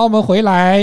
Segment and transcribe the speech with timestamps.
[0.00, 0.82] 好，我们回来，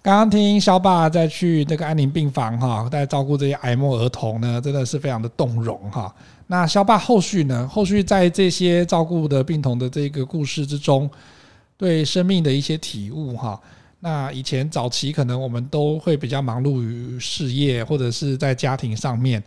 [0.00, 6.14] 刚刚听萧爸在去那个安宁病房哈，在照顾这些癌末儿童呢，真的是非常的动容哈。
[6.46, 7.66] 那萧爸后续呢？
[7.66, 11.10] 后续在这些照顾的病童的这个故事之中，
[11.76, 13.60] 对生命的一些体悟哈。
[13.98, 19.42] 那以前早期可能我们都会比较忙碌于事业或者是在家庭上面。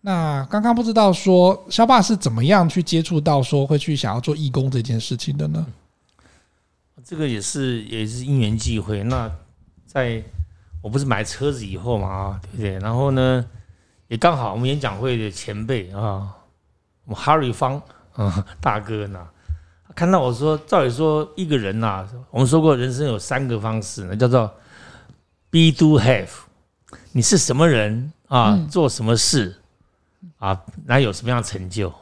[0.00, 5.64] 那刚刚不知道说萧爸是怎么样去接触到说会去想要做义工这件事情的呢？
[7.08, 9.04] 这个也是也是因缘际会。
[9.04, 9.30] 那
[9.86, 10.20] 在
[10.82, 12.78] 我不是买车子以后嘛啊，对不对？
[12.80, 13.46] 然后呢，
[14.08, 16.34] 也刚好我们演讲会的前辈啊，
[17.04, 17.80] 我们哈瑞方
[18.14, 19.24] 啊大哥呢，
[19.94, 24.52] 看到我说，照理说一个人呐，我们说过人生有三个方式呢，叫做
[25.48, 26.28] be do have，
[27.12, 29.54] 你是什么人啊，做什么事。
[30.38, 31.92] 啊，那有什么样的成就，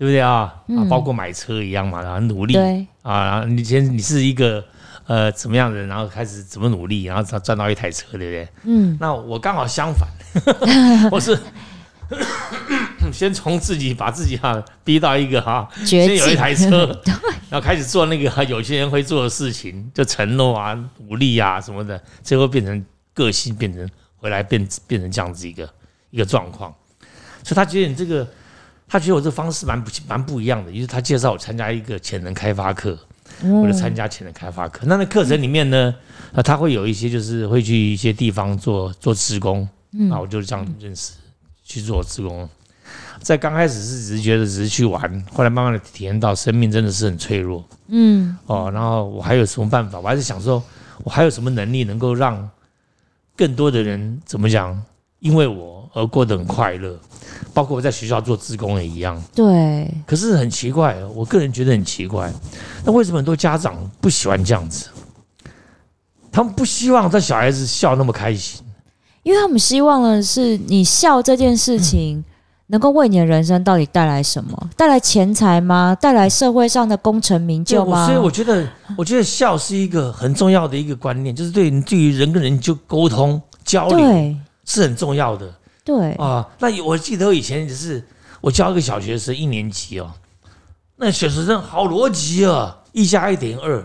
[0.00, 0.54] 对不对啊？
[0.68, 2.56] 啊，包括买车一样嘛，然后努力。
[3.02, 4.64] 啊，然后你先你是一个
[5.06, 8.48] 呃怎么样的人，然后开始怎么努力，然后赚到一台车，对不对？
[8.64, 10.08] 嗯，那我刚好相反，
[11.12, 11.38] 我是
[13.12, 16.98] 先从自己把自己哈逼到一个哈，先有一台车，
[17.50, 20.72] 然后开始做那个有些人会做的事情，就承诺啊、
[21.06, 25.68] 努力啊什么的，最后变成个性，变成回来变变成这样子一个
[26.08, 26.74] 一个状况。
[27.42, 28.26] 所以他觉得你这个，
[28.92, 32.98] 他觉得我这方式蛮不蛮不一样的，于是他介绍我参加一个潜能开发课，
[33.44, 34.80] 我就参加潜能开发课。
[34.84, 35.94] 那那课程里面呢，
[36.32, 39.62] 啊，他会有一些就是会去一些地方做做职工，
[40.10, 41.12] 啊，我就这样认识
[41.62, 42.48] 去做职工。
[43.20, 50.00] 在刚开始是只是觉得只是去玩，后来慢慢的体验到生命真的是很脆弱，嗯，哦，然后我还有什么办法？
[50.00, 50.60] 我还是想说，
[51.04, 52.50] 我还有什么能力能够让
[53.36, 54.82] 更多的人怎么讲？
[55.20, 56.98] 因为我而过得很快乐。
[57.52, 59.92] 包括我在学校做志工也一样，对。
[60.06, 62.32] 可是很奇怪，我个人觉得很奇怪，
[62.84, 64.88] 那为什么很多家长不喜欢这样子？
[66.30, 68.62] 他们不希望这小孩子笑那么开心，
[69.24, 72.24] 因为他们希望的是你笑这件事情
[72.68, 74.70] 能够为你的人生到底带来什么？
[74.76, 75.96] 带来钱财吗？
[76.00, 78.06] 带来社会上的功成名就吗？
[78.06, 78.64] 所以我觉得，
[78.96, 85.52] 我觉得笑是一个很重要的一个观念，就是对你对于人跟人就沟通交流是很重要的。
[85.84, 88.04] 对啊，那我记得以前只是
[88.40, 90.10] 我教一个小学生一年级哦，
[90.96, 93.82] 那小学生好逻辑啊，一加一等于二，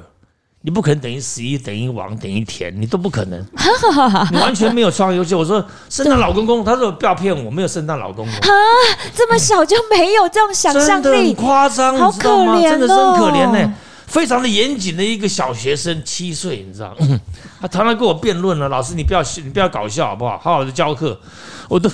[0.62, 3.40] 你不可能等于十一等于王等于田，你都不可能，
[4.32, 5.18] 你完全没有创意。
[5.18, 8.50] 而且我说圣诞老公公，他说不要骗我，没有圣诞老公公啊，
[9.16, 13.74] 这么小就没有这种想象力，很夸张，好可怜哦，真的是很可怜呢。
[14.08, 17.20] 非常的严谨的一个小学生，七岁，你知道吗？
[17.62, 20.38] 他常常跟我辩论了，老师你不要你不要搞笑好不好？
[20.38, 21.20] 好好的教课，
[21.68, 21.90] 我都，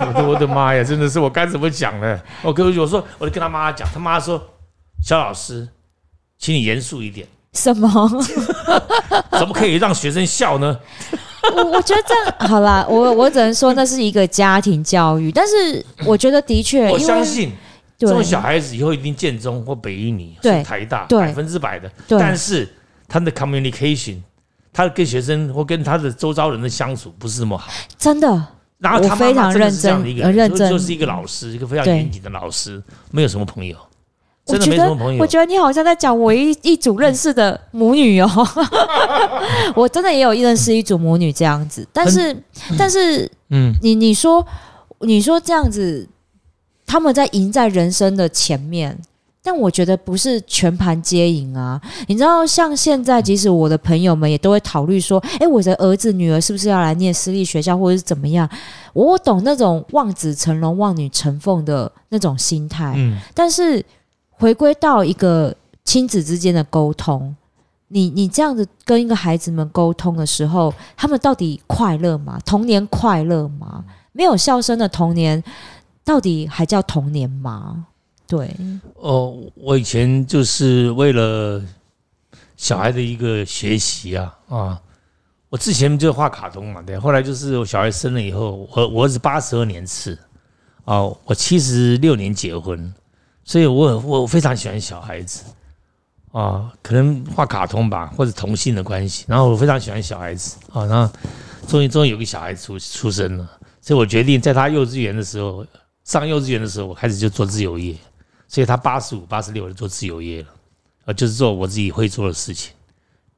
[0.00, 2.20] 我 的我的妈呀，真的是我该怎么讲呢？
[2.42, 4.40] 我跟我说，我就跟他妈讲，他妈说，
[5.02, 5.68] 肖老师，
[6.38, 7.26] 请你严肃一点。
[7.52, 7.88] 什么？
[9.32, 10.78] 怎么可以让学生笑呢？
[11.54, 17.52] 我我觉得这样好啦，我我只能说那是一个家庭教育，但是我觉得的确，我相信。
[17.98, 21.90] 这种小孩子以后一定建中或北一女，是台大百分之百的。
[22.08, 22.68] 但是
[23.08, 24.18] 他的 communication，
[24.72, 27.72] 他跟学生或跟他的周遭人的相处不是那么好。
[27.96, 28.46] 真的。
[28.78, 33.74] 然后他非常认真的一个认真，就是一个老师，一个非常严谨的老师，没有什么朋友，
[34.44, 35.22] 真的没什么朋友。
[35.22, 38.28] 我觉得你好像在讲我一一组认识的母女哦，
[39.74, 41.88] 我真的也有认识一组母女这样子。
[41.90, 42.36] 但是，
[42.76, 44.46] 但是，嗯，你你说
[45.00, 46.06] 你说这样子。
[46.86, 48.96] 他们在赢在人生的前面，
[49.42, 51.80] 但我觉得不是全盘皆赢啊！
[52.08, 58.48] 你知道，像现在，即使我的朋友们也都会考虑说：“诶，我的儿子女儿是不是要来念私立学校，或者是怎么样？”
[58.92, 62.94] 我懂那种望子成龙、望女成凤的那种心态。
[62.96, 63.84] 嗯，但是
[64.30, 65.54] 回归到一个
[65.84, 67.34] 亲子之间的沟通，
[67.88, 72.38] 你你这样子跟一个孩子们沟通的时候，他们到底快乐吗？
[72.44, 73.84] 童年快乐吗？
[74.12, 75.42] 没有笑声的童年。
[76.06, 77.84] 到底还叫童年吗？
[78.28, 78.48] 对，
[78.94, 81.60] 哦，我以前就是为了
[82.56, 84.80] 小孩的一个学习啊啊，
[85.48, 90.16] 我之前就画卡通嘛，对，后来就是我小孩生了以后，我我儿子八十二年次
[90.84, 92.94] 啊，我七十六年结婚，
[93.42, 95.42] 所以我我非常喜欢小孩子
[96.30, 101.12] 啊，可能画卡通吧，或者同性的关系，然后我非常喜欢小孩子啊，然后
[101.66, 103.50] 终于终于有个小孩出出生了，
[103.80, 105.66] 所以我决定在他幼稚园的时候。
[106.06, 107.94] 上幼稚园的时候，我开始就做自由业，
[108.46, 110.48] 所以他八十五、八十六就做自由业了，
[111.04, 112.72] 呃，就是做我自己会做的事情，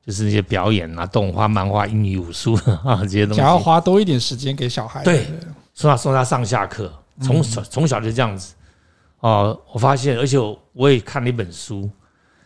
[0.05, 2.55] 就是那些表演啊、动画、漫画、英语、武术
[2.85, 3.41] 啊这些东西。
[3.41, 5.27] 想要花多一点时间给小孩，对，
[5.73, 6.93] 送他送他上下课，
[7.23, 8.55] 从小从小就这样子。
[9.21, 10.39] 哦，我发现，而且
[10.75, 11.91] 我也看了一本书，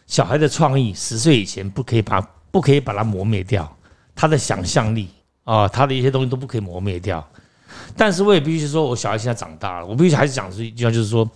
[0.07, 2.21] 小孩的创意十岁以前不可以把
[2.53, 3.77] 不可以把它磨灭掉，
[4.15, 5.09] 他的想象力
[5.43, 7.29] 啊，他的一些东西都不可以磨灭掉。
[7.97, 11.29] 但是我也必须说，我小孩现在长大了，我必须还是讲出一句话，就是说，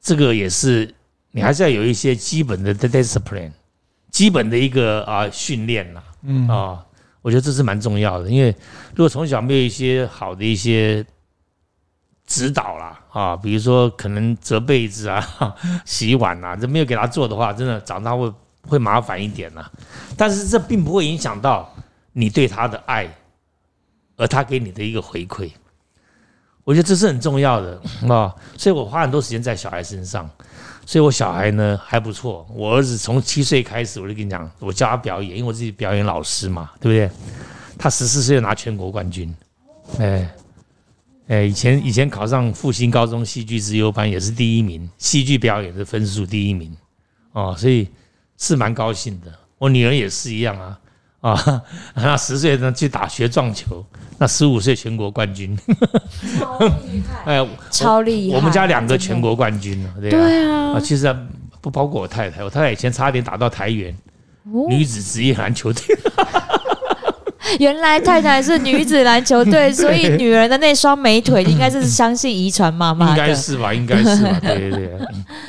[0.00, 0.92] 这个也是
[1.30, 3.52] 你还是要有一些基本的 discipline，
[4.10, 6.84] 基本的一个啊训练呐，嗯啊，
[7.20, 8.54] 我觉得这是蛮重要的，因为
[8.94, 11.04] 如果从小没有一些好的一些
[12.26, 15.54] 指导啦啊，比如说可能折被子啊、
[15.84, 18.32] 洗碗啊，这没有给他做的话，真的长大会
[18.68, 19.70] 会麻烦一点呐。
[20.16, 21.74] 但是这并不会影响到
[22.12, 23.08] 你对他的爱，
[24.16, 25.50] 而他给你的一个回馈。
[26.64, 30.28] 我觉得这是很重要的啊，所以我花很多时间在小孩身上，
[30.86, 32.46] 所以我小孩呢还不错。
[32.54, 37.10] 我儿子从七岁开始，我就跟你讲，我教他表演，因为我自己表演老师嘛，对不对？
[37.78, 39.34] 他十四岁就拿全国冠军，
[39.98, 40.30] 哎
[41.26, 46.72] 哎，以前以前考上复兴高中戏剧之优班也是第一名，戏剧表演的分数第一名，
[47.32, 47.88] 哦，所以
[48.38, 49.32] 是蛮高兴的。
[49.58, 50.78] 我女儿也是一样啊。
[51.22, 51.62] 啊，
[51.96, 53.84] 那十岁呢去打学撞球，
[54.18, 55.56] 那十五岁全国冠军，
[56.38, 57.22] 超厉害！
[57.40, 58.36] 哎， 超厉害！
[58.36, 60.72] 我们家两个全国冠军了，对啊。
[60.74, 61.16] 啊，其实
[61.60, 63.96] 不包括我太太，我太太以前差点打到台元
[64.68, 65.82] 女子职业篮球队。
[67.58, 73.10] 原来太太是女子篮球队，所以女人的那双美腿应该是相信遗传妈妈。
[73.10, 73.72] 应该是吧？
[73.74, 74.40] 应该是吧？
[74.40, 74.98] 对对对。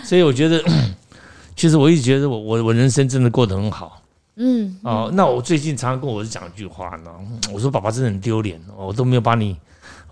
[0.04, 0.62] 所以我觉得，
[1.56, 4.03] 其实我一直觉得我我我人生真的过得很好。
[4.36, 7.12] 嗯哦，那我最近常常跟我儿子讲一句话呢，
[7.54, 9.56] 我说爸爸真的很丢脸，我都没有把你，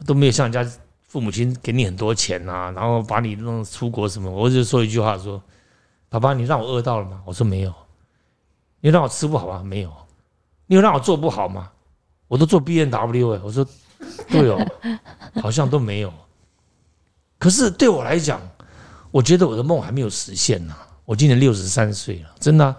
[0.06, 0.72] 都没有像人家
[1.08, 5.42] 父母亲给你很多钱啊，然后把你弄出国什么，我就说一句话说，
[6.08, 7.22] 爸爸你让我饿到了吗？
[7.26, 7.74] 我说没有，
[8.80, 9.64] 你让我吃不好吗？
[9.64, 9.92] 没有，
[10.68, 11.72] 你有让我做不好吗？
[12.28, 13.66] 我都做 B N W 哎，我说
[14.30, 14.64] 对哦，
[15.42, 16.14] 好像都没有，
[17.40, 18.40] 可是对我来讲，
[19.10, 20.76] 我觉得我的梦还没有实现呢，
[21.06, 22.78] 我今年六十三岁了，真的啊。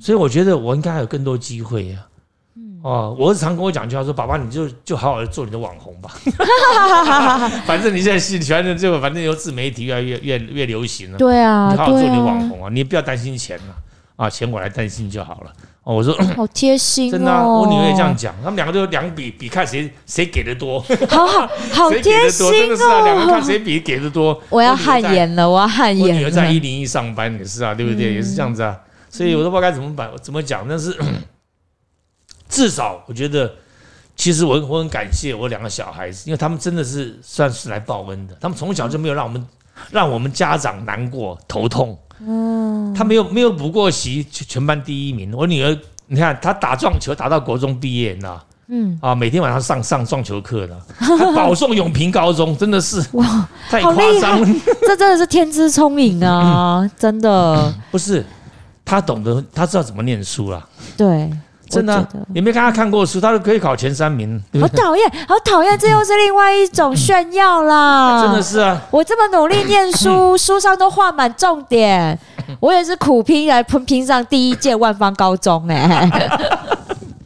[0.00, 1.98] 所以我觉得我应该还有更多机会呀，
[2.82, 6.10] 哦，我儿子常跟我讲句话说：“爸爸，你就就好好的做你的网红吧，
[7.66, 13.74] 反正你现在喜喜欢的这个，反正由自媒体越来越越越流行了，对啊，你好好做你的网红啊，你不要担心钱了
[14.16, 15.52] 啊，钱我来担心就好了。”
[15.84, 24.38] 哦，我说 好贴心，真的，我女儿也这样讲，他们两个都两比比看谁谁给的多，好好好 贴心哦，真的是啊，两个看谁比给的多。
[24.50, 26.06] 我要汗颜了，我要汗颜。
[26.06, 28.14] 我女儿在一零一上班也是啊，对不对？
[28.14, 28.76] 也是这样子啊。
[29.10, 30.64] 所以我都不知道该怎么办，怎么讲？
[30.66, 30.96] 但是
[32.48, 33.52] 至少我觉得，
[34.16, 38.34] 其实我我很感谢我两个小孩子，因为他们真的是算是来报恩的。
[38.40, 39.46] 他们从小就没有让我们
[39.90, 41.98] 让我们家长难过头痛。
[42.20, 45.32] 嗯，他没有没有补过习，全班第一名。
[45.34, 48.46] 我女儿，你看她打撞球打到国中毕业，你知道？
[48.72, 54.48] 嗯啊，每天晚上上上撞球课的，她保送永平高中，真的是 哇，太夸张了！
[54.82, 58.24] 这真的是天资聪颖啊， 真的不是。
[58.90, 60.68] 他懂得，他知道怎么念书了。
[60.96, 61.30] 对，
[61.68, 62.04] 真的，
[62.34, 64.42] 你没看他看过书，他都可以考前三名。
[64.60, 68.20] 好讨厌，好讨厌，这又是另外一种炫耀啦！
[68.26, 72.18] 真的是啊，我这么努力念书， 书上都画满重点，
[72.58, 76.10] 我也是苦拼来拼拼上第一届万方高中哎。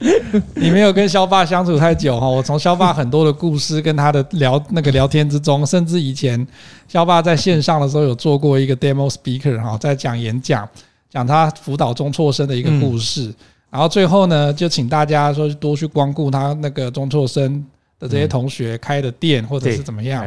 [0.56, 6.46] 你没有跟肖爸相处太久哈，我从肖爸很多的故事跟他的聊那个聊天之中，甚至以前
[6.86, 10.68] 肖爸在线上的时候有做过一个 demo speaker 哈，在讲演讲。
[11.14, 13.32] 讲他辅导中辍生的一个故事，
[13.70, 17.64] 然后最后呢，就请大家说多去光顾他那个中辍生
[18.00, 20.26] 的这些同学开的店，或者是怎么样。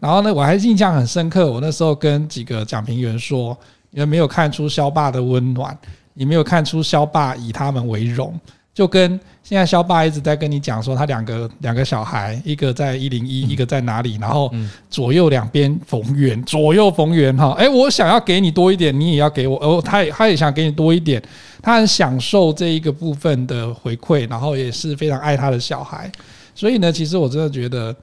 [0.00, 3.54] 然后呢，我还印象很深刻，我那时候跟几个讲评员说，
[3.90, 5.76] 你们没有看出肖爸的温暖，
[6.14, 8.40] 你没有看出肖爸以他们为荣。
[8.74, 14.50] 就跟现在肖爸一直在跟你讲说，他两个两个小孩，一个在一零一，一个在哪里，然后
[14.88, 17.52] 左右两边逢源，左右逢源哈。
[17.58, 19.58] 哎，我想要给你多一点，你也要给我。
[19.58, 21.22] 哦，他也他也想给你多一点，
[21.60, 26.10] 他很享受这一个部分的回馈，然后也是非常爱他的小孩。
[26.54, 27.94] 所以呢，其实我真的觉得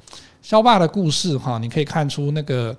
[0.44, 2.76] 肖爸的故事哈，你可以看出那个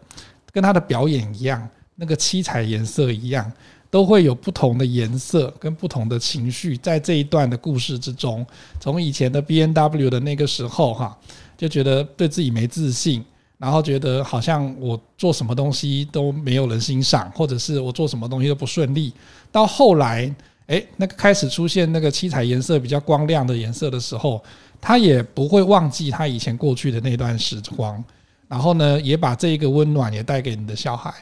[0.52, 3.50] 跟他的表演一样，那个七彩颜色一样。
[3.90, 8.46] 都会有不同的颜色跟不同的情绪，在这一段的故事之中，
[8.78, 11.18] 从以前的 B N W 的那个时候哈，
[11.58, 13.24] 就觉得对自己没自信，
[13.58, 19.12] 然后觉得好像我做什么东西都没有人欣赏，或者是我做什么东西都不顺利。
[19.50, 20.32] 到后来，
[20.68, 24.40] 诶，那个开始出现那个七彩颜色比较光亮的颜色的时候，
[24.80, 28.02] 他也不会忘记他以前过去的那段时光，
[28.46, 31.12] 然后呢，也把这一个温暖也带给你的小孩。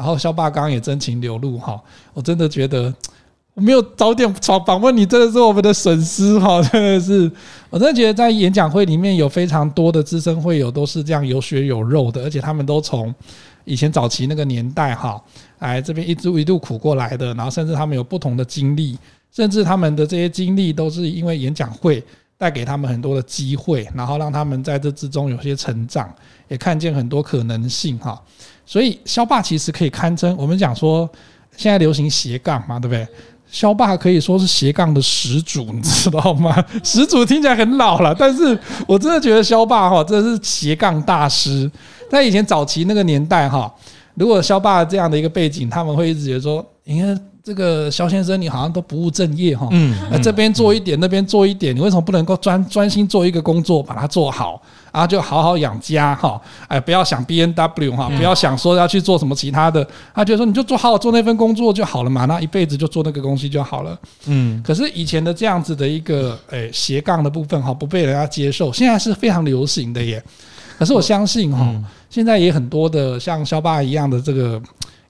[0.00, 1.78] 然后肖爸刚也真情流露哈，
[2.14, 2.90] 我真的觉得
[3.52, 4.32] 我没有早点
[4.64, 7.30] 访问你，真的是我们的损失哈，真的是，
[7.68, 13.14] 我真的觉得在演讲会里面有非常多的资深会友都是这样有血有肉的，而且他们都从
[13.66, 15.22] 以前早期那个年代哈，
[15.58, 18.96] 来这边一度一度苦过来的，然后甚至他们有不同的经历，
[19.30, 22.02] 甚至他们的这些经历都是因为演讲会
[22.38, 26.10] 带给他们很多的机会，然后让他们在这之中有些成长，
[26.48, 28.18] 也看见很多可能性哈。
[28.70, 31.10] 所以肖霸其实可以堪称我们讲说
[31.56, 33.04] 现在流行斜杠嘛，对不对？
[33.50, 36.64] 肖霸可以说是斜杠的始祖，你知道吗？
[36.84, 41.68] 始祖听起来很老了，但是我真的觉得肖霸哈，真的是斜杠大师。
[42.08, 43.74] 在以前早期那个年代哈，
[44.14, 54.62] 如果肖霸这样的一个背景，他们会一直觉得说，你看这个肖先生，你好像都不务正业哈，嗯，那这边做一点，那边做一点，你为什么不能够专专心做一个工作，把它做好？
[54.92, 59.84] 然后就好好养家哈，哎，不要想 B N W 哈，不要想说要去做什么其他的。
[60.14, 63.98] 他觉得说你就做好好做那份工作就好了嘛，那一辈子就做那个东西就好了。
[64.26, 70.22] 嗯，可是以前的这样子的一个诶斜杠的部分哈，不被人家接受，现在是非常流行的耶。
[70.78, 71.68] 可是我相信哈，
[72.08, 74.60] 现在也很多的像肖爸一样的这个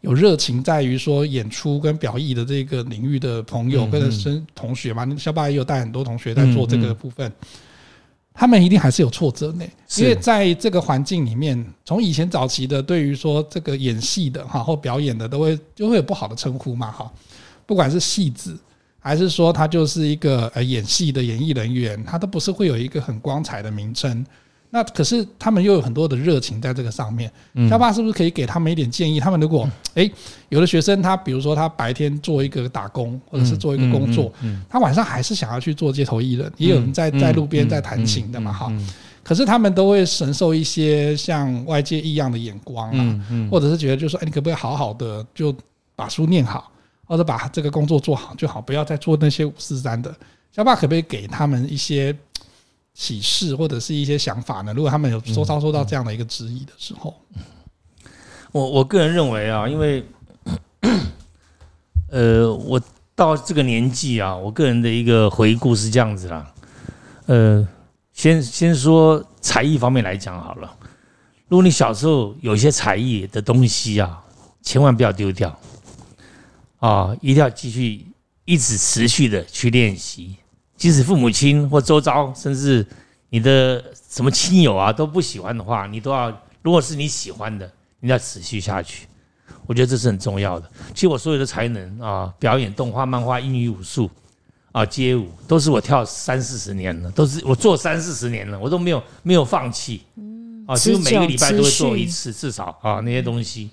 [0.01, 7.31] 有热情在于说演出跟表意的这个领域的朋友跟生同学嘛，萧爸也有带很多同学在做这个部分。
[8.33, 9.65] 他们一定还是有挫折呢，
[9.99, 17.13] 因为在这个环境里面，从以前早期的对于说这个演戏的哈或表演的，都会就会有不好的称呼嘛哈，
[17.67, 18.57] 不管是戏子
[18.99, 24.25] 还是说他就是一个呃演戏的演艺人员，他都不是会有一个很光彩的名称。
[24.73, 27.31] 那可是他们又有很多的热情在这个上面，
[27.69, 29.19] 萧爸是不是可以给他们一点建议？
[29.19, 30.11] 他们如果诶
[30.49, 34.33] 有的学生他比如说他白天做一个打工或者是做一个工作，
[34.69, 38.73] 他晚上还是想要去做街头艺人，也有人在在路边在弹琴的嘛哈。
[39.25, 45.53] 可是他们都会承受一些像外界异样的眼光啊，或者是觉得就是说诶你可不可以好好的就
[45.97, 46.71] 把书念好，
[47.07, 50.15] 或者把这个工作做好就好，不要再做那些五四三的。
[50.53, 52.17] 萧爸可不可以给他们一些？
[53.01, 54.75] 启示或者是一些想法呢？
[54.75, 57.15] 如果他们有收到收到这样的一个质疑的时候，
[58.53, 60.05] 我我个人认为啊，因为
[62.11, 62.79] 呃，我
[63.15, 66.53] 到这个年纪啊，我个人的一个回顾是这样子啦。
[67.25, 67.67] 呃，
[68.13, 70.71] 先先说才艺方面来讲好了。
[71.49, 74.23] 如果你小时候有一些才艺的东西啊，
[74.61, 75.59] 千万不要丢掉
[76.81, 78.07] 啊，一定要继续
[78.45, 80.37] 一直持续的去练习。
[80.81, 82.85] 即使父母亲或周遭，甚至
[83.29, 86.33] 你的什么亲友啊都不喜欢的话，你都要。
[86.63, 87.71] 如果是你喜欢的，
[88.01, 89.07] 你要持续下去。
[89.67, 90.67] 我觉得这是很重要的。
[90.95, 94.11] 其实我所有的才能啊，表演、动画、漫画、英语、武术
[94.73, 100.03] 啊、街舞，都是我跳三四十年了，都是我做三四十年了，我都没有没有放弃。
[100.67, 103.71] 啊，就每个礼拜都会做一次，至少啊那些东西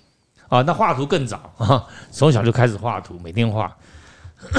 [0.50, 0.62] 啊。
[0.62, 3.74] 那画图更早啊，从小就开始画图，每天画，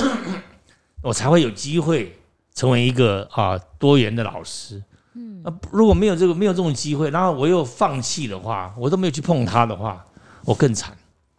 [1.05, 2.14] 我才会有机会。
[2.59, 4.83] 成为一个啊多元的老师，
[5.15, 10.05] 嗯，那如果没有这个没有这种机会，然后我又放弃的话，我都没有去碰它的话，
[10.45, 10.93] 我更惨，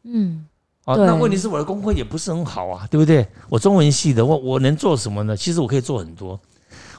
[0.03, 0.47] 嗯，
[0.85, 3.27] 啊，那问题是我的功课也不是很好啊，对不对？
[3.49, 5.35] 我中文系的，我我能做什么呢？
[5.35, 6.39] 其实我可以做很多，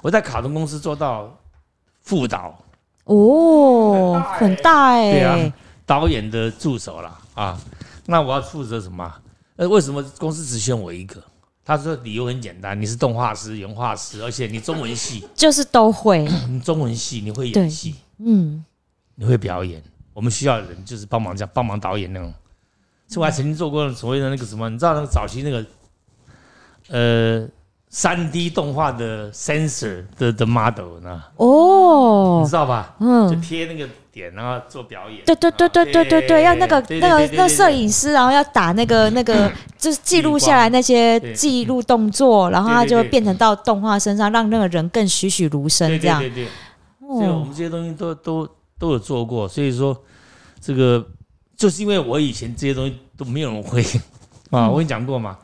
[0.03, 1.35] 我在卡通公司做到
[2.03, 2.62] 副导，
[3.05, 5.53] 哦，很大哎、欸，对啊，
[5.87, 7.59] 导演的助手了啊，
[8.05, 9.11] 那我要负责什么？
[9.57, 11.23] 呃，为什么公司只选我一个？
[11.77, 16.27] 他说理由很简单，你是动画师、原画师，而且你中文系 就是都会。
[16.50, 18.65] 你中文系你会演戏，嗯，
[19.15, 19.81] 你会表演。
[20.12, 22.35] 我们需要的人就是帮忙这样帮忙导演那种。
[23.07, 25.65] 所以我还曾经做过所谓的那个什么，你知道那个早期那个
[26.89, 27.49] 呃
[27.91, 31.23] 三 D 动画的 sensor 的的 model 呢？
[31.37, 32.95] 哦，你知道吧？
[33.01, 33.87] 嗯，就贴那个。
[34.13, 35.21] 点，然后做表演。
[35.25, 46.19] 对对对对对对对，要那个那个那摄影师，然后要打那个那个， 就是记录下来那些记录动作，然后它就会变成到动画身上，让那个人更栩栩如生这样。
[46.19, 46.49] 对对对。
[46.99, 48.49] 所以我们这些东西都都
[48.81, 49.97] 都有做过，所以说
[50.61, 51.07] 这个
[51.57, 53.81] 就是因为我以前这些东西都没有人会
[54.51, 55.39] 啊，我跟你讲过嘛。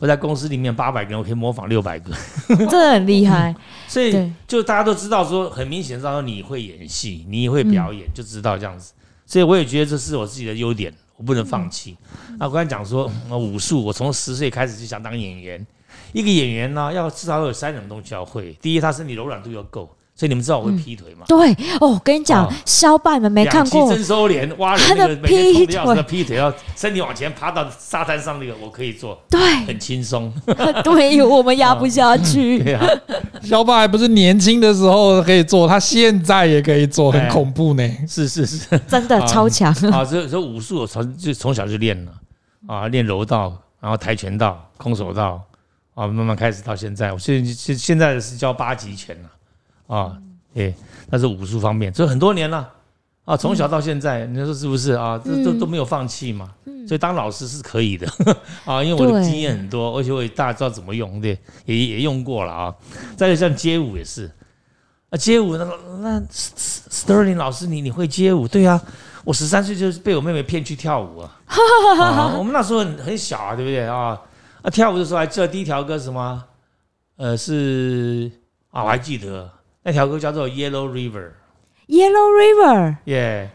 [0.00, 2.12] 我在公司里面八百个人，我可以模仿六百个，
[2.48, 3.54] 真的很厉害。
[3.86, 8.92] 所以就大家都知道说，很明显知道说你会演戏，你也会表演，就知道这样子。
[9.26, 11.96] 所以我也觉得这是我自己的优点，我不能放弃。
[12.38, 15.64] 那我刚才讲说，武术，我从十岁开始就想当演员。
[16.12, 18.52] 一个演员呢，要至少有三种东西要会。
[18.62, 19.88] 第一，他身体柔软度要够。
[20.20, 21.24] 所以你们知道我会劈腿吗？
[21.26, 21.50] 对
[21.80, 30.30] 哦，我跟你讲，萧爸你们没看过，两栖收敛，挖人那个劈腿，劈腿要身体往前爬到沙滩上那个，我可以做，对，很轻松。
[30.84, 32.58] 对，我们压不下去。
[32.62, 32.86] 对啊，
[33.42, 37.90] 萧爸还不是年轻的时候可以做，他现在也可以做，很恐怖呢。
[38.06, 40.04] 是是是，真的超强啊！
[40.04, 42.12] 所以所以武术我从就从小就练了
[42.66, 45.42] 啊，练柔道，然后跆拳道、空手道
[45.94, 49.30] 啊，慢慢开始到现在，我现现现在是教八极拳了。
[49.90, 50.16] 啊，
[50.54, 50.72] 对，
[51.08, 52.70] 那是武术方面，所以很多年了，
[53.24, 55.20] 啊，从小到现在，你说是不是啊？
[55.24, 56.52] 这都都没有放弃嘛。
[56.86, 58.06] 所以当老师是可以的
[58.64, 62.74] 啊，因为我的经验很多，而且我也大家知道怎么用，对，也也用过了啊。
[63.16, 64.30] 再就像街舞也是，
[65.10, 65.64] 啊，街舞那
[66.00, 68.48] 那 Sterling 老师，你你会街舞？
[68.48, 68.80] 对啊，
[69.24, 71.30] 我十三岁就是被我妹妹骗去跳舞啊，
[72.00, 72.34] 啊。
[72.36, 74.18] 我们那时候很很小啊，对不对啊？
[74.62, 76.44] 啊，跳舞的时候还记得第一条歌什么？
[77.16, 78.30] 呃，是
[78.70, 79.48] 啊，我还记得
[79.82, 81.30] 那条歌叫做 Yellow River。
[81.88, 83.50] Yellow River，耶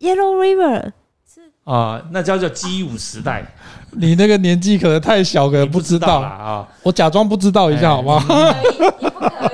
[0.00, 0.90] ，Yellow River
[1.32, 3.46] 是啊，那叫做基舞时代。
[3.92, 6.68] 你那个年纪可能太小，可能不知道啊。
[6.82, 8.52] 我假装不知道一下好不好？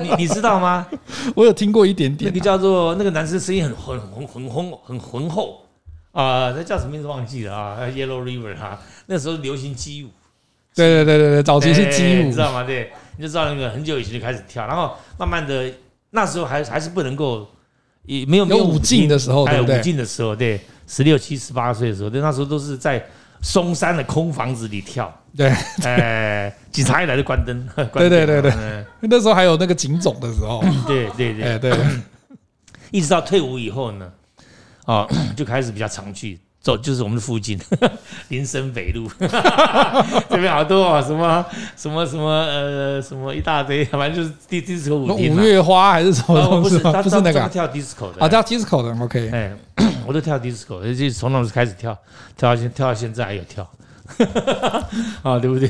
[0.01, 0.87] 你你知道吗？
[1.35, 2.31] 我有听过一点点。
[2.31, 5.61] 那个叫做那个男生声音很浑浑浑浑很浑厚
[6.11, 10.09] 啊，那叫什么名字忘记了啊？Yellow River 哈，那时候流行基舞。
[10.73, 12.63] 对对对对对，早期是基舞，你知道吗？
[12.63, 15.71] 对，你就知道那个很久以前就开始跳，然后慢慢的
[16.15, 17.47] 那时候还还是不能够。
[18.07, 19.79] 也没有没有武进的时候，对不对？
[19.79, 23.03] 舞劲的时候，对，十六七、十八岁的时候，对，那时候都是在
[23.41, 25.11] 嵩山的空房子里跳。
[25.35, 25.51] 对，
[25.83, 27.67] 哎，警察一来就关灯。
[27.75, 30.63] 对对对对，那时候还有那个警总的时候。
[30.85, 31.75] 对对对对，
[32.91, 34.07] 一直到退伍以后呢，
[34.85, 36.39] 啊， 就开始比较常去。
[36.65, 37.59] 走就是我们的附近，
[38.29, 39.07] 林森北路
[40.27, 41.45] 这边好多啊，什么
[41.77, 45.35] 什么什么呃什么一大堆，反正就是迪迪斯科舞厅。
[45.35, 46.79] 五月花还是什么东西？
[46.79, 49.29] 不是那个跳 disco 的，啊，跳 disco 的，OK。
[49.31, 49.53] 哎，
[50.07, 51.95] 我都跳 disco，就从那时候开始跳，
[52.35, 53.69] 跳到现跳到现在还有跳，
[55.21, 55.69] 啊，对不对？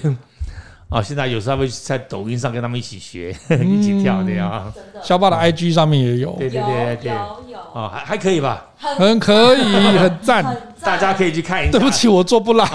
[0.88, 4.72] 啊，现在有时候会在抖音上跟他们一起学，一起跳的呀。
[5.04, 8.65] 肖爸的 IG 上面也有，对对对对，啊，还还可以吧？
[8.77, 9.63] 很可以，
[9.98, 10.46] 很赞，
[10.82, 11.72] 大家可以去看一下。
[11.72, 12.65] 对不起，我做不来。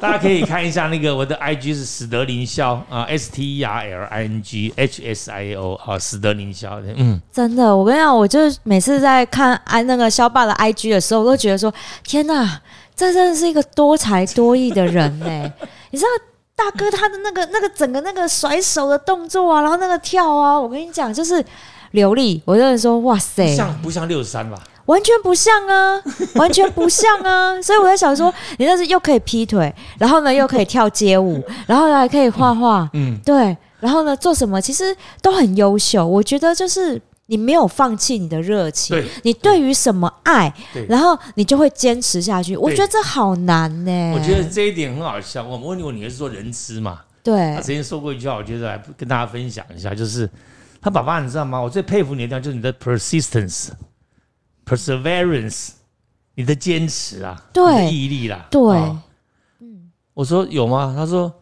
[0.00, 6.82] 大家可以看一下那个我的 IG 是史德林霄啊，S T E R L I N G H S I O 啊，史德林霄。
[6.96, 11.72] 嗯，真的，我跟你讲，我就是每次在看哎那个肖爸的 IG 的时候，我都觉得说，
[12.02, 12.60] 天哪，
[12.96, 15.52] 这真的是一个多才多艺的人呢。
[15.90, 16.08] 你知道？
[16.62, 21.44] 大哥，他的那个、那个整个那个甩手的动作啊，然后那个跳啊，我跟你讲，就是
[21.90, 22.40] 流利。
[22.44, 24.56] 我就说，哇塞，像不像六十三吧？
[24.86, 26.00] 完全不像啊，
[26.36, 27.60] 完全不像啊。
[27.60, 36.06] 所以我在想说，你那是又可以劈腿，然后呢又可以跳街舞，然后呢还可以画画，嗯，对，然后呢做什么其实都很优秀。
[36.06, 37.00] 我觉得就是。
[37.32, 40.52] 你没有放弃你的热情，对你对于什么爱，
[40.86, 42.54] 然后你就会坚持下去。
[42.54, 44.12] 我觉得这好难呢。
[44.12, 45.42] 我觉得这一点很好笑。
[45.42, 47.00] 我问你，我女儿是做人资嘛？
[47.22, 47.54] 对。
[47.56, 50.28] 她曾经说过一句话，我觉得来跟大家分享一下，就是
[50.78, 51.58] 她爸爸，你知道吗？
[51.58, 53.70] 我最佩服你的地方就是你的 persistence、
[54.66, 55.70] perseverance，
[56.34, 58.62] 你的坚持啊，对，你的毅力啦，对。
[59.60, 60.92] 嗯，我说有吗？
[60.94, 61.32] 他说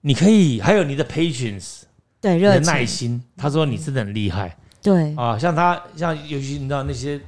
[0.00, 1.82] 你可以，还有你的 patience，
[2.20, 3.22] 对，你的耐心。
[3.36, 4.56] 他说你真的很厉害。
[4.88, 7.20] 对啊，像他，像尤其你知道那些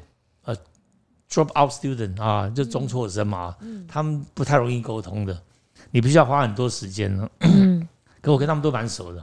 [0.45, 0.57] 呃
[1.29, 5.39] ，drop out student 啊，就中辍生嘛，嗯、他们不太容易沟通的，
[5.91, 7.29] 你必须要花很多时间呢。
[7.41, 7.87] 嗯，
[8.23, 9.21] 可我跟他们都蛮熟的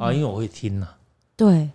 [0.00, 0.96] 啊，因为我会听呐、啊，
[1.36, 1.68] 对，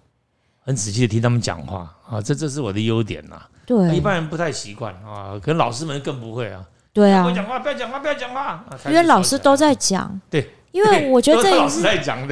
[0.64, 3.40] 很仔细的听他们讲话啊，这这是我的优点呐。
[3.68, 6.68] 对，一般人不太习惯啊，可能老师们更不会啊。
[6.94, 10.20] 对啊，不要讲话，不要讲话，不要讲话，因为老师都在讲。
[10.32, 10.50] 对。
[10.72, 11.82] 因为我觉得这也是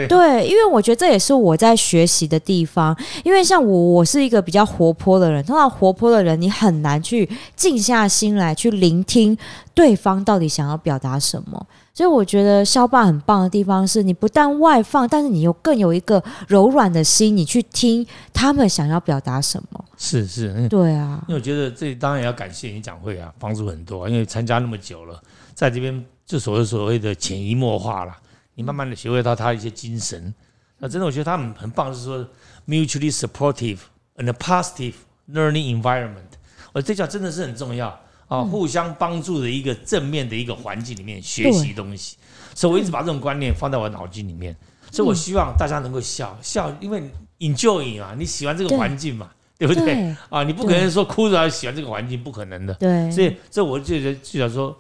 [0.08, 2.98] 对，因为我觉得这也是我在学习的地方。
[3.24, 9.38] 因为像我，我是一个比较活泼的人，通常活泼的人，你很难去静下心来去聆听
[9.74, 11.66] 对方到底想要表达什么。
[11.94, 19.84] 所以我觉得肖爸很棒的地方是，你不但外放，但是你又更有一个柔软的心，你去听他们想要表达什么。
[19.98, 21.22] 是是，对啊。
[21.28, 24.08] 因为我觉得这当然也要感谢你讲会啊，帮助很多。
[24.08, 25.22] 因为参加那么久了，
[25.54, 28.16] 在这边就所谓所谓的潜移默化了。
[28.60, 30.36] 你慢慢的学会到他一些精神，
[30.80, 32.28] 那真的我觉得他们很棒，是说
[32.68, 33.78] mutually supportive
[34.18, 34.96] and a positive
[35.32, 36.36] learning environment，
[36.74, 37.88] 我这叫真的是很重要
[38.28, 42.18] 啊，互相帮助的一个正面的一个环境里面学习东西，
[42.54, 44.54] 所以我一直把这种观念放在我脑筋里面，
[44.92, 47.02] 所以我希望大家能够笑笑，因为
[47.40, 49.66] enjoy 嘛，你喜欢这个环境嘛，对。
[49.70, 50.14] 不对？
[50.30, 52.74] 啊，你不可能说哭着要喜欢这个环境，不可能的。
[52.74, 54.78] 对，所以这我就觉得就想说，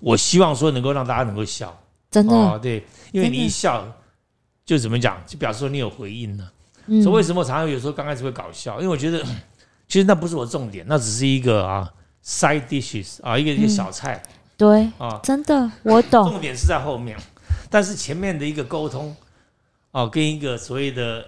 [0.00, 1.78] 我希望说能够让大家能够笑。
[2.10, 3.86] 真的哦，对，因为你一笑，
[4.64, 6.52] 就怎么讲，就表示说你有回应了。
[6.86, 8.80] 嗯，所以为什么常常有时候刚开始会搞笑？
[8.80, 9.22] 因为我觉得
[9.86, 11.90] 其实那不是我重点，那只是一个啊
[12.24, 14.22] side dishes 啊，一个一个小菜。
[14.56, 16.30] 对啊，真的我懂。
[16.30, 17.16] 重点是在后面，
[17.70, 19.14] 但是前面的一个沟通
[19.92, 21.24] 啊，跟一个所谓的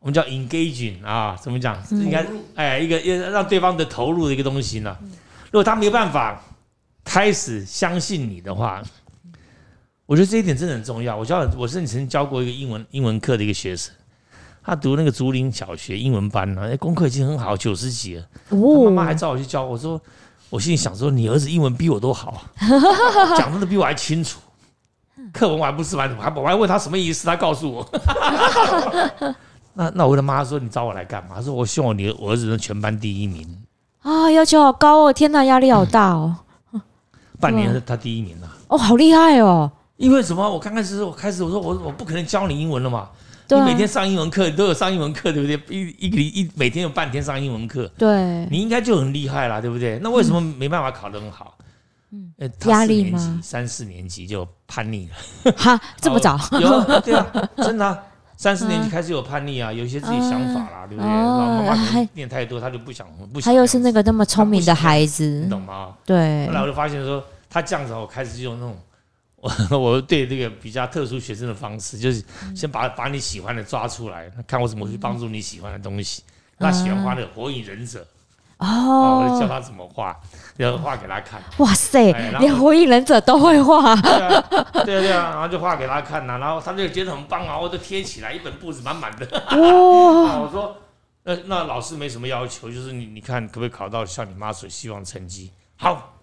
[0.00, 1.80] 我们叫 engaging 啊，怎么讲？
[1.92, 2.26] 应该
[2.56, 4.96] 哎，一个要让对方的投入的一个东西呢。
[5.46, 6.42] 如果他没有办法
[7.04, 8.82] 开始相信你的话，
[10.08, 11.14] 我觉得这一点真的很重要。
[11.14, 13.92] 我教我是你曾经教过一个英文英文课的一个学生，
[14.64, 18.24] 他读那个竹林小学英文班呢，哎，功课已经很好，九十几了。
[18.48, 19.62] 哦，他妈妈还找我去教。
[19.62, 20.00] 我说，
[20.48, 22.42] 我心里想说，你儿子英文比我都好，
[23.36, 24.40] 讲的比我还清楚。
[25.30, 27.86] 课文我还不是完，还我还问他什么意思，他告诉我。
[29.74, 31.34] 那那我的妈说，你找我来干嘛？
[31.34, 33.46] 他说，我希望你我儿子能全班第一名。
[34.00, 35.12] 啊，要求好高哦！
[35.12, 36.34] 天哪，压力好大哦。
[36.72, 36.80] 嗯、
[37.38, 38.50] 半年他第一名了。
[38.68, 39.70] 哦，好厉害哦！
[39.98, 40.48] 因为什么？
[40.48, 43.10] 我刚开始我开始我说我我不可能教你英文了嘛。
[43.50, 45.58] 你每天上英文课，你都有上英文课，对不对？
[45.74, 47.90] 一一个一每天有半天上英文课。
[47.96, 48.46] 对。
[48.50, 49.98] 你应该就很厉害了，对不对？
[50.02, 51.56] 那为什么没办法考得很好？
[52.12, 52.30] 嗯。
[52.66, 53.40] 压力吗？
[53.42, 55.52] 三四年级就叛逆了。
[55.56, 56.38] 哈，这么早？
[56.60, 57.98] 有 对啊，真的、啊。
[58.36, 61.10] 三四年级开始有叛逆啊，有一些自己想法啦，对不对？
[61.10, 63.50] 然后妈妈念太多，他就不想不想。
[63.50, 65.94] 他又是那个那么聪明的孩子，你懂吗？
[66.04, 66.46] 对。
[66.46, 68.76] 后来我就发现说，他这样子，我开始就用那种。
[69.40, 72.24] 我 我对这个比较特殊学生的方式，就是
[72.56, 76.22] 先把把你喜欢的抓出来，看我怎么去帮助你喜欢的东西。
[76.58, 78.04] 他喜欢画那个火影忍者，
[78.56, 80.18] 哦，我就教他怎么画，
[80.56, 81.40] 然后画给他看。
[81.58, 83.94] 哇塞，连火影忍者都会画。
[83.94, 84.44] 对啊，
[84.84, 89.24] 对啊，然后就画给他看呐，然后他就觉得很棒啊，我就贴起来一本簿子满满的。
[89.52, 89.54] 哇，
[90.42, 90.76] 我说，
[91.22, 95.52] 那那老师没什么要求，就是你你看可不可以考到像你妈所希望成绩？
[95.76, 96.17] 好。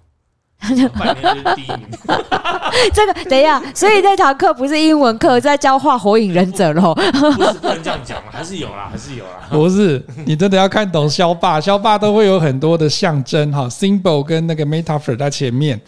[0.98, 1.88] 半年就是第一名。
[2.94, 6.94] 这个等一下，所以那堂课不是英文课，在教画火影忍者喽？
[6.94, 7.02] 不
[7.44, 9.48] 是，不能这样讲，还是有啦，还是有啦。
[9.52, 15.80] 不是，你真的要看懂肖霸，肖霸都会有很多的象征哈，symbol 跟那个 metaphor 在前面。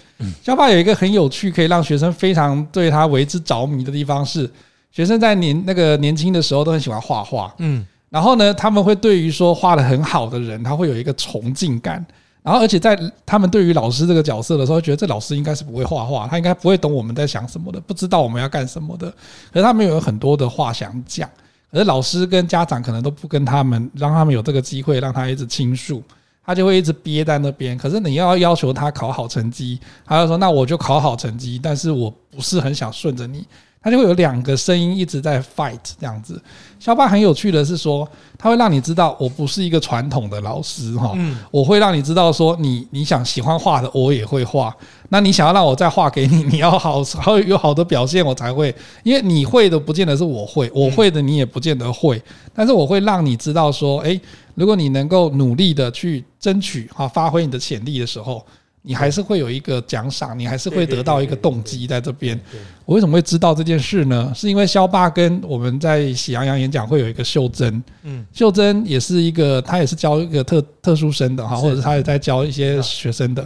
[0.43, 4.49] 肖霸有一个很有趣，可以让学生非常对他为之着迷的地方是，
[4.91, 12.03] 学生在年那个年轻的时候都很喜欢画画，嗯，然后呢，他们会对于说画的很好的人，他会有一个崇敬感。
[12.47, 19.11] 然后，而且在他们对于老师这个角色的时候，觉得这老师应该是不会画画，他应该不会懂我们在想什么的，不知道我们要干什么的。
[19.51, 21.29] 可是他们有很多的话想讲，
[21.69, 26.01] 可是老师跟家长可能都不跟他们，让他们有这个机会让他一直倾诉，
[26.45, 27.77] 他就会一直憋在那边。
[27.77, 33.45] 可是你要要求他考好成绩，他就说：“那我就考好成绩，但是我不是很想顺着你。”
[33.81, 36.41] 他就会有两个声音一直在 fight 这样子。
[36.79, 41.17] 肖爸很有趣的是说，他会让你知道我不是一个传统的老师哈，
[41.49, 44.75] 我会让你知道说你你想喜欢画的我也会画，
[45.09, 52.21] 那你想要让我再画给你，你要好好有好的表现我才会，因为你会的不见得是我会，我会的你也不见得会，
[52.53, 54.19] 但是我会让你知道说，诶，
[54.53, 58.45] 如果你能够努力的去争取哈，发挥你的潜力的时候。
[58.87, 62.39] 你还是会有一个奖赏，你还是会得到一个动机在这边。
[62.85, 64.31] 我为什么会知道这件事呢？
[64.33, 73.45] 是因为肖爸跟我们在喜羊羊演讲会有一个秀珍，嗯，秀珍也是一个，他也是教一个特特殊生的哈，或者是他也在教一些学生的，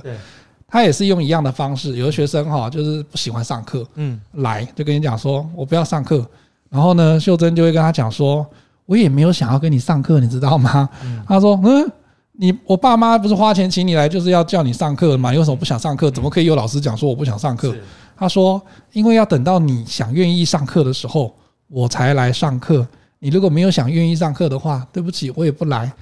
[0.68, 1.98] 他也是用一样的方式。
[1.98, 6.24] 有的学生哈，就是不喜欢上课，嗯，来就跟你讲说，我不要上课。
[6.70, 8.46] 然后呢，秀珍就会跟他讲说，
[8.86, 10.88] 我也没有想要跟你上课，你知道吗？
[11.28, 11.92] 他说，嗯。
[12.42, 15.32] 你我爸妈不是花钱请你来，就是要叫你上课嘛？
[15.32, 16.10] 你为什么不想上课？
[16.10, 17.72] 怎么可以有老师讲说我不想上课？
[18.18, 18.60] 他说，
[18.94, 21.32] 因为要等到你想愿意上课的时候，
[21.68, 22.86] 我才来上课。
[23.20, 25.94] 你如果没有想愿意上课的话，对不起，我也不来。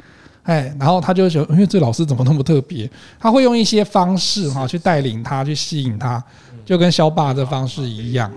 [0.44, 2.90] 哎，然后他就觉得，因为这老师怎么那么特别？
[3.20, 6.24] 他会用一些方式哈去带领他，去吸引他，
[6.66, 8.32] 就跟肖爸的方式一样。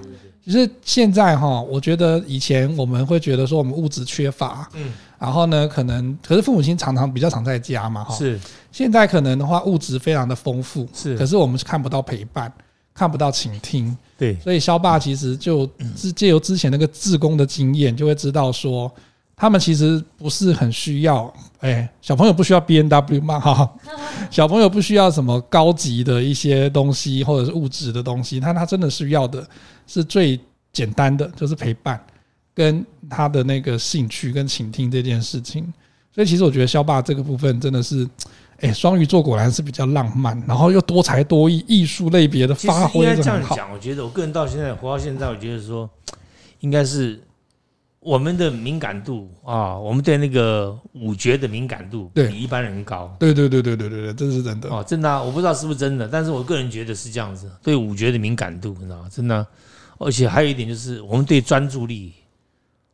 [0.45, 4.91] 只是现在哈，我觉得以前我们会觉得说我们物质缺乏，嗯，
[5.23, 8.41] 然后呢，可能可是父母亲常常比较常在家嘛，哈，是。
[8.73, 11.17] 现在可能的话，物质非常的丰富，是。
[11.17, 12.53] 可是我们是看不到陪伴，
[12.93, 14.35] 看不到倾听，对。
[14.41, 18.93] 所以肖爸其实就是借由之前那个志工的经验，就会知道说，
[19.37, 23.73] 他们其实不是很需要，哎，小朋友不需要 B N W 嘛，哈，
[24.29, 29.47] 小朋友不需要什么高级的一些东西或者是物质的东西，他他真的需要的。
[29.87, 30.39] 是最
[30.73, 32.01] 简单的，就是陪伴，
[32.55, 35.73] 跟他的那个兴趣跟倾听这件事情。
[36.15, 38.07] 所以其实我觉得肖爸这个部分真的是，
[38.61, 43.23] 哎，双鱼座果然是比较浪漫，然后又多才多艺，艺术类别的发挥的很好。
[43.23, 45.89] 这样讲，我觉得我个人到现在活到现在，我觉得说，
[46.61, 47.19] 应该是
[47.99, 53.17] 我们的敏感度啊，我们对那个五觉的敏感度比一般人高。
[53.19, 59.09] 对对对对对对对，这是真的哦，真的啊，我不知道是不是真的，但是我个人觉得是这样子，对五觉的敏感度，你知道吗？
[59.11, 59.47] 真的。
[59.99, 62.13] 而且还有一点就是，我们对专注力，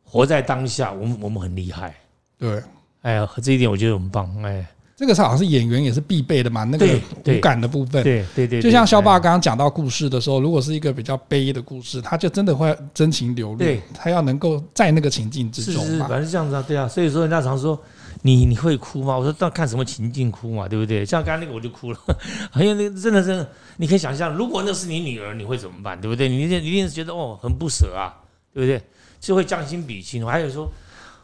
[0.08, 1.94] 活在当下，我们我们很厉害。
[2.38, 2.62] 对，
[3.02, 4.30] 哎呀，这一点我觉得很棒。
[4.42, 4.66] 哎，
[4.96, 6.86] 这个是好像是演员也是必备的嘛，那个
[7.26, 8.02] 无感的部分。
[8.02, 13.58] 对对对，就像肖爸刚刚讲到故事的时候，如果是一个比较悲的故事，他就真的会真情流露。
[13.58, 15.84] 对，他要能够在那个情境之中。
[15.84, 16.88] 是是，反正是这样子啊，对啊。
[16.88, 17.78] 所以说人家常说。
[18.22, 19.16] 你你会哭吗？
[19.16, 21.06] 我说要看什么情境哭嘛，对不对？
[21.06, 21.98] 像刚刚那个我就哭了，
[22.50, 26.00] 还有那个真的真的，你可以想象，如果那是你女儿，你会怎么办？
[26.00, 26.28] 对不对？
[26.28, 28.10] 你一定一定是觉得哦很不舍啊，
[28.52, 28.82] 对不对？
[29.20, 30.24] 就会将心比心。
[30.24, 30.70] 我还有说，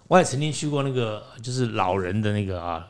[0.08, 2.86] 我也曾经去过那个就是老人的那个啊，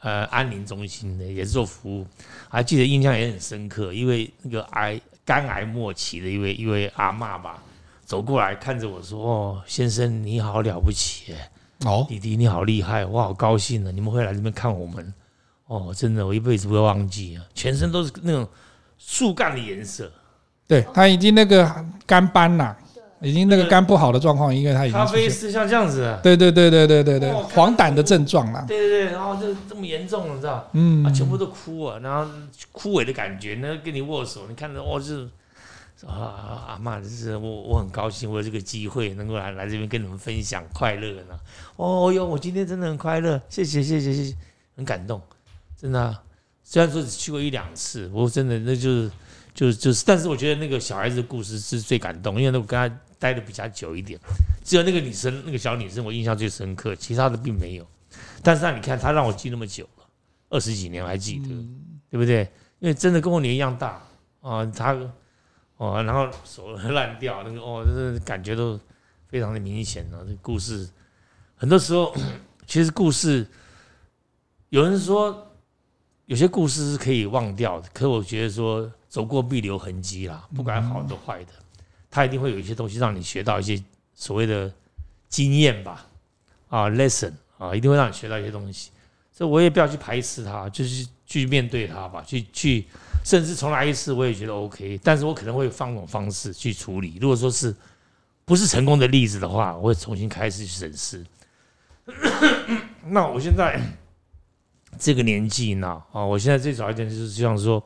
[0.00, 2.06] 呃，安宁中心的，也是做服务，
[2.48, 7.62] 还记得印象也很深刻，因为那个癌肝癌末期的一位一位阿嬷吧，
[8.04, 11.34] 走过来看着我说：“哦，先生你好了不起，
[11.86, 15.14] 哦，弟弟你好厉害，我好高兴呢，你们会来这边看我们，
[15.66, 18.46] 哦，真的我一辈子不会忘记啊，全身都是那种
[18.98, 20.12] 树干的颜色。”
[20.66, 22.76] 对，他已经那个干斑了，
[23.24, 30.68] 已经那个肝不好的状况，因为他已经咖啡是像这样子，对对对对对对对，黄疸的症状了，对对对，然后就这么严重，你知道？
[30.72, 32.30] 嗯，啊，全部都枯啊，然后
[32.70, 35.28] 枯萎的感觉，那跟你握手，你看着哦，就是
[36.06, 41.38] 啊，阿妈，就是我我很高兴，我有这个机会能够来来这边跟你们分享快乐呢。
[41.76, 44.36] 哦哟，我今天真的很快乐，谢谢谢谢谢谢，
[44.76, 45.20] 很感动，
[45.80, 46.20] 真的啊。
[46.62, 49.10] 虽然说只去过一两次，我真的那就是。
[49.54, 52.92] 就是就是，但是我觉得那个小孩子的故事是最感动，因为我跟他
[53.24, 54.20] 待的比较久一点，
[54.62, 57.86] 只有那个女生，那个小女生我印象最深刻，其他的并没有。
[58.42, 60.04] 但是你看，她让我记那么久了，
[60.50, 61.48] 二十几年我还记得，
[62.10, 62.46] 对不对？
[62.80, 64.02] 因为真的跟我年一样大
[64.42, 64.94] 啊，她
[65.78, 68.78] 哦，然后手烂掉，那个哦，这感觉都
[69.26, 70.20] 非常的明显啊。
[70.20, 70.86] 这个故事
[71.54, 72.14] 很多时候，
[72.68, 73.46] 其实故事
[74.68, 75.50] 有人说
[76.26, 78.92] 有些故事是可以忘掉的，可我觉得说。
[79.14, 81.52] 走过必留痕迹啦，不管好的坏的，
[82.14, 83.82] 他一定会有一些东西让你学到一些
[84.14, 84.72] 所谓的
[85.28, 86.06] 经验吧，
[86.68, 88.92] 啊，lesson 啊，一定会让你学到一些东西。
[89.32, 92.86] 所以我也不要去排斥它，就是去面对它吧，去去，
[93.24, 95.00] 甚至重来一次我也觉得 OK。
[95.02, 97.18] 但是我可能会换种方式去处理。
[97.20, 97.74] 如果说是
[98.44, 101.26] 不是成功的例子的话，我会重新开始去审视。
[103.10, 103.80] 那我现在
[105.00, 107.84] 这个年纪呢，啊，我现在最早一点就是就像说。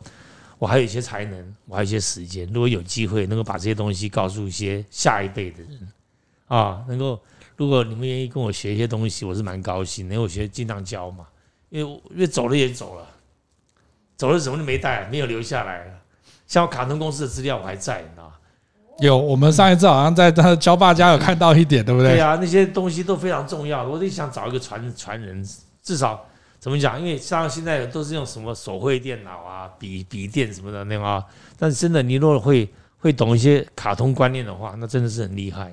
[0.59, 2.47] 我还有一些才能，我还有一些时间。
[2.53, 5.89] 如果有机会能够把这些东西告诉一些下一辈的人，
[6.49, 7.21] 啊，能够
[7.57, 10.15] 如果你们愿意跟我学一些东西，我是蛮高兴的。
[10.15, 11.27] 因为我学尽量教嘛，
[11.71, 13.07] 因为因为走了也走了，
[14.17, 15.93] 走了什么都没带，没有留下来了。
[16.47, 18.33] 像我卡通公司的资料我还在，你知道吗？
[18.99, 22.15] 有，我们上一次好像在他的交爸家有看到一点，对不对？
[22.15, 23.87] 对啊，那些东西都非常重要。
[23.87, 25.47] 我就想找一个传传人，
[25.83, 26.28] 至少。
[26.61, 26.99] 怎么讲？
[27.01, 31.25] 因为像现在都是用什么手绘电脑啊、笔笔电什么的那种啊。
[31.57, 32.69] 但是真的，你如果会
[32.99, 35.73] 会懂一些卡通观念的话，那真的是很厉害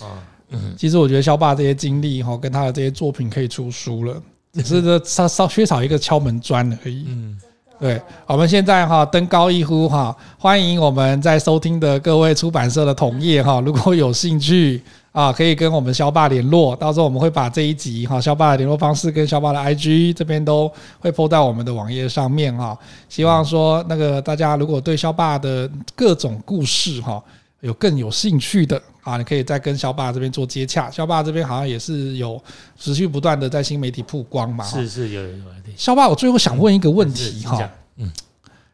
[0.00, 0.22] 啊。
[0.50, 4.20] 嗯，其实我觉得肖爸这些经历哈，跟他的这些作品可以出书了，
[4.52, 7.04] 只是这稍稍缺少一个敲门砖而已。
[7.08, 7.40] 嗯，
[7.78, 8.00] 对。
[8.26, 14.82] 我们现在哈登高一呼哈，欢迎我们在收听的各位出版社的同业哈，如果有兴趣。
[15.16, 22.78] 啊，可以跟我们肖爸联络，到时候我们会把这一集哈肖爸的联络方式跟肖爸的 IG 这边都会 po 在我们的网页上面哈。
[23.08, 27.22] 希望说那个大家如果对肖爸的各种故事哈
[27.60, 30.90] 有更有兴趣的啊，你可以再跟肖爸这边做接洽。
[30.90, 32.38] 肖爸这边好像也是有
[32.78, 34.66] 持续不断的在新媒体曝光嘛。
[34.66, 35.44] 是是有有有。
[35.78, 38.12] 萧爸，我最后想问一个问题哈，嗯，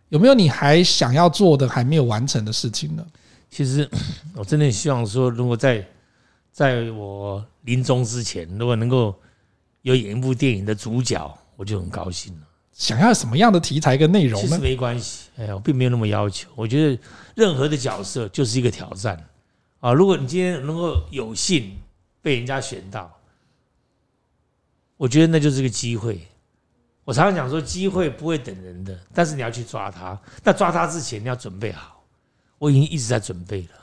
[0.09, 3.05] 有没有你还想要做的还没有完成的事情呢？
[3.49, 3.89] 其实
[4.35, 5.87] 我真的希望说，如果在
[6.53, 9.19] 在我临终之前，如果能够
[9.81, 12.47] 有演一部电影的主角，我就很高兴了。
[12.73, 14.47] 想要什么样的题材跟内容呢？
[14.47, 16.49] 其实没关系，哎呀，我并没有那么要求。
[16.55, 17.03] 我觉得
[17.35, 19.23] 任何的角色就是一个挑战
[19.81, 19.93] 啊！
[19.93, 21.77] 如果你今天能够有幸
[22.21, 23.15] 被人家选到，
[24.97, 26.21] 我觉得那就是个机会。
[27.05, 30.19] 我常常讲说，机会不会等人的，但是你要去抓它。
[30.45, 32.03] 那抓它之前，你要准备好。
[32.59, 33.82] 我已经一直在准备了。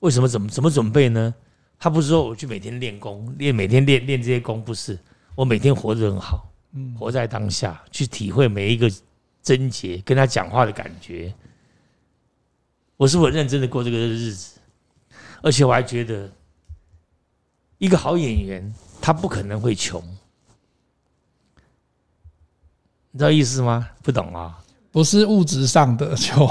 [0.00, 1.34] 为什么怎么怎么准备呢？
[1.78, 4.98] 他不是说我去每天练功，练每天练练这些功，不是。
[5.34, 6.50] 我每天活得很好，
[6.98, 8.90] 活在当下，去体会每一个
[9.42, 11.32] 症结，跟他讲话的感觉。
[12.96, 14.58] 我是否认真的过这个日子？
[15.40, 16.28] 而且我还觉得，
[17.78, 20.02] 一个好演员，他不可能会穷。
[23.12, 23.88] 你知道意思吗？
[24.02, 24.58] 不懂啊？
[24.90, 26.44] 不是物质上的穷，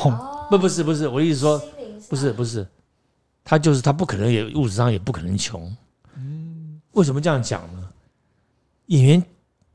[0.50, 1.62] 不不是不是，我意思说，
[2.08, 2.66] 不是不是。
[3.50, 5.74] 他就是他不可能也物质上也不可能穷，
[6.18, 7.90] 嗯，为什么这样讲呢？
[8.88, 9.26] 演员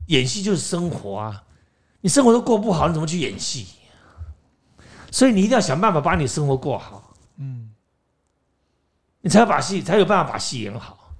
[0.05, 1.43] 演戏就是生活啊，
[1.99, 3.65] 你生活都过不好，你怎么去演戏？
[5.09, 7.71] 所以你一定要想办法把你生活过好，嗯，
[9.21, 11.11] 你才要把戏才有办法把戏演好。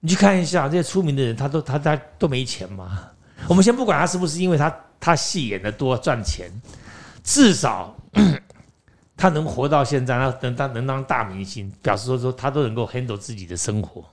[0.00, 3.10] 你去看一下这些出名的人，他都他他都没钱嘛。
[3.46, 6.50] 我们先不管他是不是因为他他戏演的多赚钱，
[7.22, 7.94] 至少。
[9.16, 14.04] 他能活到现在，他能当能当大明星，表示说说他都能够 handle 自己的生活。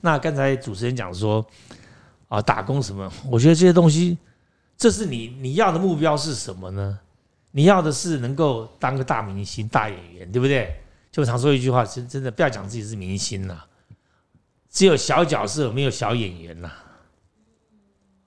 [0.00, 1.44] 那刚才主持人讲说
[2.28, 3.10] 啊，打工什么？
[3.30, 4.18] 我觉得这些东西，
[4.76, 6.98] 这是你你要的目标是什么呢？
[7.52, 10.74] 你要的是能够当个大明星、大演员，对不对？
[11.12, 13.64] 就常说一句话，真真的不要讲自己是明星了，
[14.68, 16.70] 只有小角色，没有小演员呐。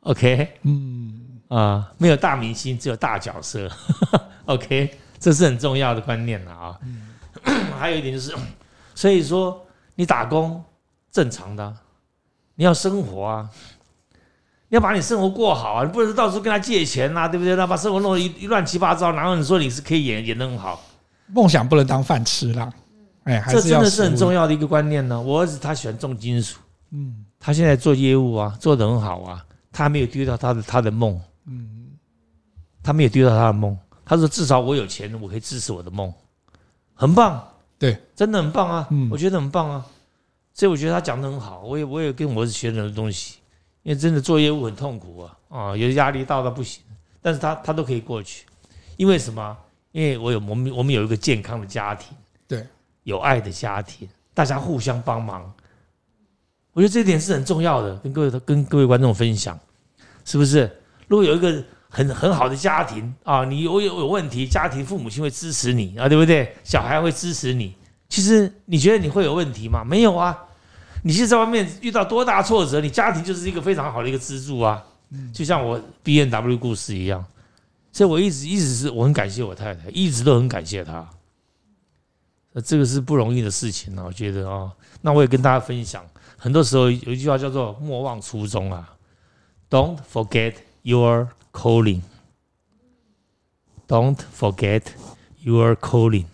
[0.02, 3.70] OK，嗯啊，没有大明星，只有大角色。
[4.54, 6.80] OK，这是很重要的观念了啊。
[6.84, 7.08] 嗯、
[7.78, 8.34] 还有一点就是，
[8.96, 10.64] 所以说你打工
[11.12, 11.76] 正常的，
[12.56, 13.50] 你要生活啊，
[14.70, 17.56] 你要把你生活过好啊，你不能到时候跟他借钱呐、啊，对不对？
[17.56, 20.82] 那把生活弄得一一乱七八糟，然后你说你是可以演演得很好？
[21.28, 22.72] 梦想不能当饭吃啦。
[23.24, 25.20] 哎，这真的是很重要的一个观念呢。
[25.20, 26.58] 我儿子他喜欢重金属，
[26.92, 31.90] 嗯，他现在做业务啊，做得很好啊，他还没有丢掉他的他的梦，嗯，
[32.82, 33.78] 他没有丢掉他的梦。
[34.08, 36.12] 他说至少我有钱，我可以支持我的梦，
[36.96, 37.46] 很棒，
[37.78, 39.86] 对，真的很棒啊，我觉得很棒啊。
[40.54, 43.36] 所以我觉得他讲的很好，我也我也跟我儿子学很多东西，
[43.84, 46.82] 因为真的做业务很痛苦啊，啊，有压力大到不行，
[47.22, 48.46] 但是他他都可以过去，
[48.96, 49.58] 因为什么？
[49.92, 52.16] 因为我有我们我们有一个健康的家庭，
[52.48, 52.66] 对。
[53.04, 55.50] 有爱的家庭，大家互相帮忙，
[56.74, 59.58] 我觉得这一点是很重要的，跟各位跟各位观众分享，
[60.26, 60.70] 是不是？
[61.08, 66.56] 如果有一个很很好的家庭啊，你有有有问题，家庭父母亲会支持你啊，对不对？
[66.64, 67.76] 小孩会支持你。
[68.10, 69.84] 其实你觉得你会有问题吗？
[69.84, 70.38] 没有啊。
[71.04, 74.84] 你现在在外面遇到多大挫折，你家庭就是一个非常好的一个支柱啊。
[75.34, 77.24] 就像我 B N W 故事一样，
[77.94, 81.08] 所以我一直一直是我很感谢我太太，一直都很感谢她。
[82.52, 84.70] 那这个是不容易的事情啊，我觉得啊，
[85.02, 86.04] 那我也跟大家分享，
[86.38, 88.94] 很多时候有一句话叫做“莫忘初衷”啊
[89.70, 92.02] ，Don't forget your calling.
[93.88, 94.84] Don't forget
[95.42, 96.26] your calling.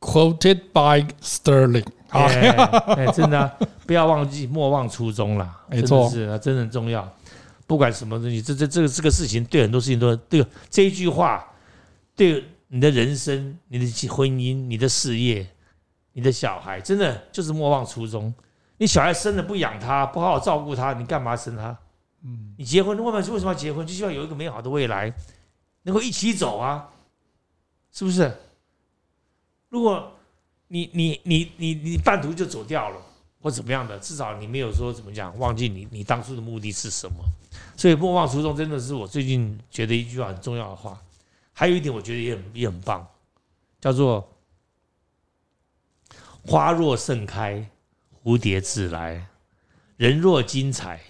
[0.00, 1.86] Quoted by Sterling。
[2.10, 5.64] 哎，真的，不要忘记，莫忘初衷啦。
[5.68, 7.08] 没错，是啊，真的很重要。
[7.66, 11.46] 不管什么东西，这这这个这个事情，对很多事情都对这一句话，
[12.16, 15.46] 对你的人生、你的婚姻、你的事业。
[16.16, 18.32] 你的小孩真的就是莫忘初衷。
[18.76, 21.76] 你小孩生了不养他，不好好照顾他，你干嘛生他？
[22.24, 23.86] 嗯，你结婚，为什么为什么要结婚？
[23.86, 25.14] 就希望有一个美好的未来，
[25.82, 26.90] 能够一起走啊，
[27.92, 28.36] 是不是？
[29.68, 30.12] 如果
[30.68, 33.00] 你你你你你半途就走掉了，
[33.40, 37.16] 或怎么样的，至少你没有说怎么讲，忘记你你当初的目的是什么。
[37.76, 41.00] 所以莫忘初衷真的是我最近觉得一句话很重要的话。
[41.52, 43.06] 还有一点，我觉得也很也很棒，
[43.80, 44.28] 叫做。
[46.46, 47.66] 花若盛开，
[48.22, 49.18] 蝴蝶自来；
[49.96, 51.00] 人若精彩，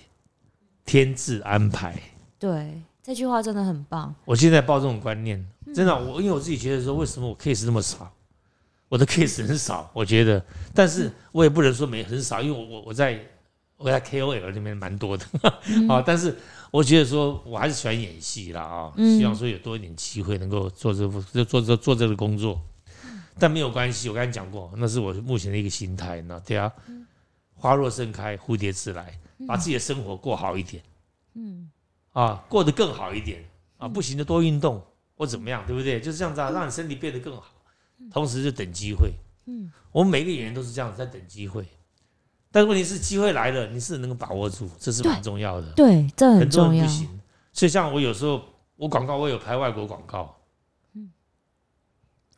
[0.85, 1.95] 天自安排。
[2.39, 4.15] 对，这句话真的很棒。
[4.25, 5.45] 我现在抱这种观念，
[5.75, 8.13] 真的，我因为我自己觉得说，为什么我 case 那么少？
[8.89, 13.19] 我的 case 很少，我觉得，但是我也不能说没很少，因为我我我在
[13.77, 15.25] 我在 KOL 里面蛮多的
[15.89, 16.03] 啊。
[16.07, 16.37] 但是
[16.71, 22.61] 我觉得说，我还是喜欢演戏啦啊，希望说有多一点机会能够做这做做这做这个工作。
[23.37, 26.71] 但没有关系，我刚才讲过，那是我目前的一个心态，那对啊，
[27.57, 30.83] 花若盛开，蝴蝶自来，把自己的生活过好一点，
[31.35, 31.71] 嗯，
[32.13, 33.45] 啊，过得更好一点，
[33.79, 34.83] 啊，不行就多运动
[35.17, 36.01] 或怎么样，对不对？
[36.01, 37.45] 就是这样子啊，让你身体变得更好，
[38.11, 39.13] 同时就等机会，
[39.47, 41.65] 嗯，我们每个演员都是这样子在等机会，
[42.51, 46.85] 但是问题是机会来了，你是能够把握住，这是蛮重要的，对，这很重要。
[46.85, 47.21] 不行，
[47.53, 48.43] 所以像我有时候
[48.77, 50.37] 我广告我有拍外国广告。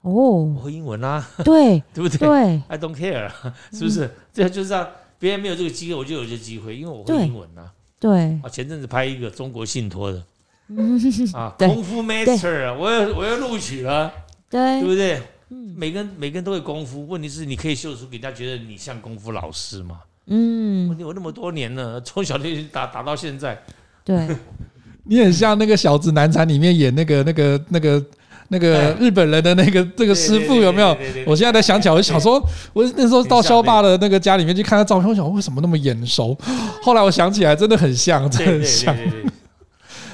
[0.03, 0.13] 哦，
[0.55, 2.17] 我会英文啊，对， 对不对？
[2.17, 3.29] 对，I don't care，
[3.73, 4.09] 是不是？
[4.33, 4.89] 这就是让
[5.27, 7.73] 别人没有这个机会，我就有这个机会，因为我会英文啊。
[7.99, 10.25] 对，啊，前阵子拍一个中国信托的，
[11.35, 14.13] 啊，功夫 master，我要我要录取了，
[14.49, 15.21] 对，对不对？
[15.49, 19.99] 每个人每个人都会功夫，问题是你可以秀出给人家觉得你像功夫老师吗？
[20.27, 23.61] 嗯，问题我那么多年了，从小就打打到现在，
[24.05, 24.29] 对，
[25.03, 28.01] 你很像那个小子难缠里面演那个那个那个。
[28.49, 30.97] 那个日本人的那个这个师傅有没有？
[31.27, 32.41] 我现在在想起来，我就想说，
[32.73, 36.37] 我那时候到肖爸的那个家里面去看他照片，我想为什么那么眼熟？
[36.83, 38.97] 后来我想起来，真的很像，真的很像。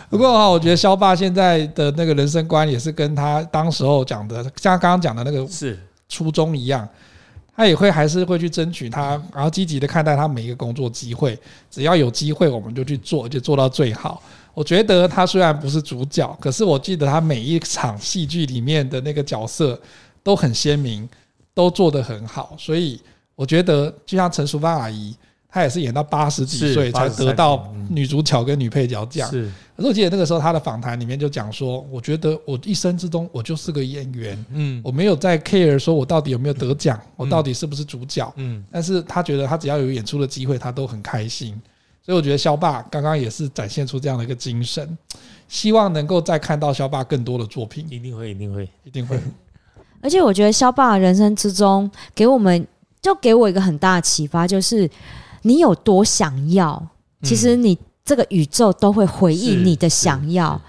[0.08, 5.78] 不过哈，我觉得肖爸现在的那个人生观也是跟他当时候讲的，像刚刚讲的那个是
[6.08, 6.86] 初衷一样，
[7.56, 11.38] 他也会还是会去争取他，然后积极的看待他每一个工作机会，
[11.70, 14.22] 只要有机会我们就去做，就做到最好。
[14.54, 19.80] 我觉得他虽然不是主角，可是我记得他每一场戏剧里面的那个角色
[20.22, 21.08] 都很鲜明，
[21.54, 22.54] 都做得很好。
[22.58, 23.00] 所以
[23.34, 25.16] 我觉得，就像陈淑芳阿姨，
[25.48, 29.30] 她也是演到八十几岁才得到女主角跟女配角奖。
[29.30, 41.58] 是，可是我记得那个时候她的访谈里面就讲说，我觉得我一生之中我就是个演员，嗯，我没有在 care 说我到底有没有得奖，我到底是不是主角，嗯，但是她觉得她只要有演出的机会，她都很开心。
[42.04, 44.98] 所以我觉得肖爸刚刚也是展现出这样的一个精神，
[45.48, 47.86] 希望能够再看到肖爸更多的作品。
[47.88, 49.18] 一定会，一定会，一定会。
[50.02, 52.66] 而且我觉得肖爸人生之中给我们，
[53.00, 54.90] 就给我一个很大的启发，就是
[55.42, 56.84] 你有多想要，
[57.22, 60.60] 其实你这个宇宙都会回应你的想要。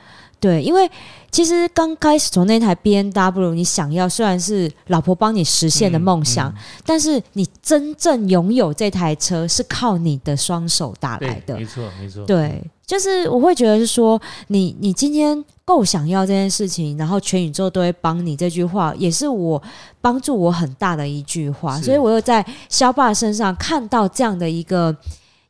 [0.44, 0.92] 对，因为
[1.32, 11.56] 其实刚开始从那台 B N W，你想要虽然是老婆帮你实现的梦想，嗯嗯、但是你真正拥有这台车是靠你的双手打来的。
[11.56, 12.26] 没错，没错。
[12.26, 18.36] 对，就是我会觉得是说，你你今天够想要这件事情，然后全宇宙都会帮你。
[18.36, 19.64] 这句话也是我
[20.02, 24.94] 帮助我很大的一句话，所以我又在肖爸身上看到这样的一个。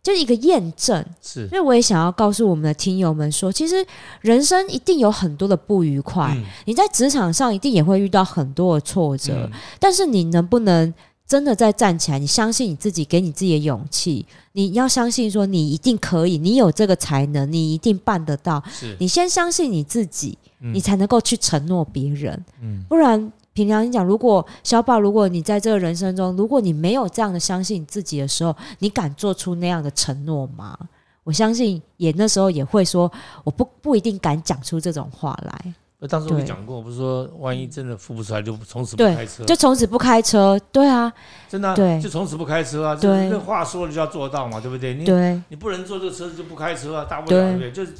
[0.04, 3.76] 就是一个验证，是，所以我也想要告诉我们的听友们说，其实
[4.20, 10.93] 人生一定有很多的不愉快，嗯、你在职场上一定也会遇到很多的挫折，嗯、但是你能不能
[11.26, 12.20] 真的再站起来？
[12.20, 18.62] 你相信你自己，给你自己的勇气，你要相信说你一定可以，你有这个才能，你一定办得到。
[18.70, 23.32] 是你先相信你自己，嗯、你才能够去承诺别人，嗯、不然。
[23.54, 30.78] 凭良心讲，如果小宝，如果你在这个人生中，如果你没有这样的相信你自己的时候，你敢做出那样的承诺吗？
[31.24, 33.10] 我相信也那时候也会说，
[33.43, 35.74] 我不不一定敢讲出这种话来。
[35.99, 40.60] 那当时我讲过，不是说万一真的付不出来，就从此不开车，就从此不开车。
[40.72, 41.14] 对啊，
[41.47, 42.95] 真的、啊，对，就从此不开车啊。
[42.95, 44.95] 对，那话说了就要做到嘛，对不对？
[44.95, 47.72] 你对，你不能坐这个车子就不开车啊，大不了对不对？
[47.72, 47.91] 就是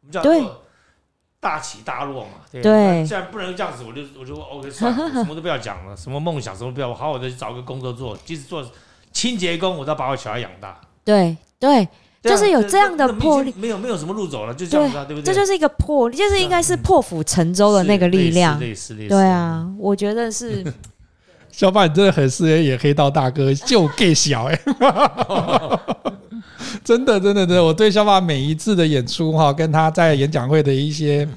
[0.00, 0.42] 我们讲对。
[1.40, 2.60] 大起大落嘛，对。
[2.62, 8.64] 对，既然不能这样子，我就我就 OK 算了，什么都不要讲了， 什么梦想什么都不要，我好好的去找个工作做，即使做
[9.12, 10.80] 清洁工，我都要把我小孩养大。
[11.04, 11.88] 对对，
[12.22, 15.22] 就是有这样的魄力，没有没有什么路走了，就这样子，对不对？
[15.22, 18.58] 这就是一个魄力，就是应该是破釜沉舟的那个力量。
[19.08, 20.64] 对啊，我觉得是。
[21.50, 24.60] 小爸，你真的很适合演黑道大哥，就 gay 小哎。
[26.84, 31.28] 真的，真的，真的，我对肖爸每一次的演出哈，跟他在演讲会的一些。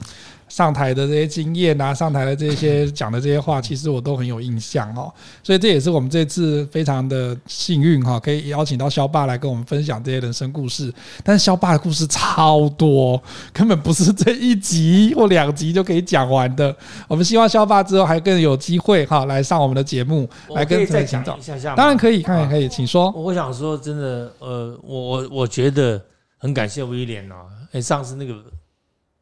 [0.52, 5.10] 上台的这些经验啊，上台的这些讲的这些话，其实我都很有印象哦。
[5.41, 10.93] 所以这也是我们这次非常的幸运哈，可以邀请到肖爸来跟我们分享这些人生故事。
[11.24, 13.22] 但是肖爸的故事超多，
[13.54, 16.76] 根本不是这一集或两集就可以讲完的。
[17.08, 21.76] 我们希望肖爸之后还更有机会哈，来上我们的节目，来跟再讲一下下。
[21.76, 23.10] 当然可以，当然可以，请说。
[23.12, 26.02] 我想说，真的，呃，我我我觉得
[26.38, 27.36] 很感谢威廉哦，
[27.72, 28.36] 哎，上次那个。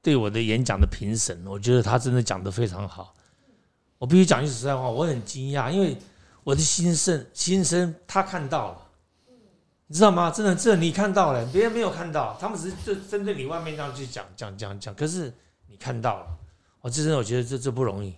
[0.02, 3.14] 对我的演讲的评审，我觉得他真的讲得非常好。
[3.98, 5.98] 我必须讲句实在话，我很惊讶，因为
[6.44, 8.78] 我的心声心声他看到了，
[9.88, 10.32] 你知道吗？
[10.32, 14.96] 真的，这你看到了，别人没有看到，他们只是就针对你外面这样去讲讲讲讲。
[14.96, 15.34] 可是
[15.68, 16.28] 你看到了，
[16.80, 18.16] 我真的我觉得这这不容易。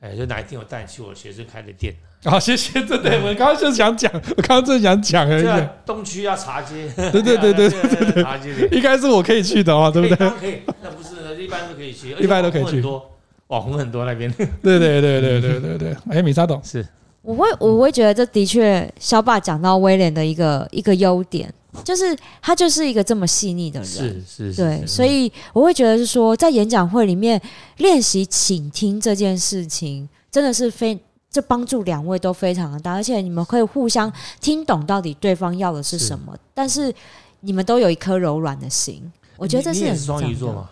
[0.00, 1.92] 哎，就哪一天我带你去我学生开的店。
[2.24, 2.80] 好，谢谢。
[2.86, 5.68] 对对，我刚刚就想讲，我刚刚正想讲而已。
[5.84, 6.88] 东区要茶街。
[6.96, 10.30] 对对对对对茶街应该是我可以去的哦，对不对？
[10.30, 11.17] 可以，那不是。
[11.48, 12.82] 一般都可以去，一般都可以去。
[12.82, 13.10] 多
[13.46, 14.30] 网红很多那边。
[14.62, 15.96] 对对对对对对对。
[16.12, 16.86] 哎，米莎董是，
[17.22, 21.50] 我会我会觉得这的确，肖爸讲到威廉的一个一个优点，
[21.82, 23.88] 就是他就是一个这么细腻的人。
[23.88, 24.54] 是是。
[24.54, 27.40] 对，所以我会觉得是说，在演讲会里面
[27.78, 30.98] 练习倾听这件事情，真的是非
[31.30, 36.94] 这帮助两位都非常的大，而且你们可以互相听懂到底对方要的是什么，但是
[37.40, 39.10] 你们都有一颗柔软的心。
[39.38, 40.68] 我觉得这是很双鱼座吗？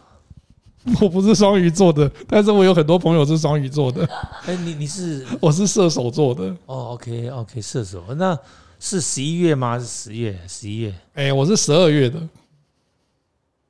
[1.03, 4.05] 我不是双鱼座的，但是我有很多朋友是双鱼座的。
[4.47, 5.27] 哎、欸，你你是？
[5.41, 6.45] 我是射手座的。
[6.67, 8.39] 哦，OK OK，射手，那
[8.79, 9.79] 是十一月吗？
[9.79, 10.39] 是十月？
[10.47, 10.95] 十一月？
[11.15, 12.21] 哎、欸，我是十二月的。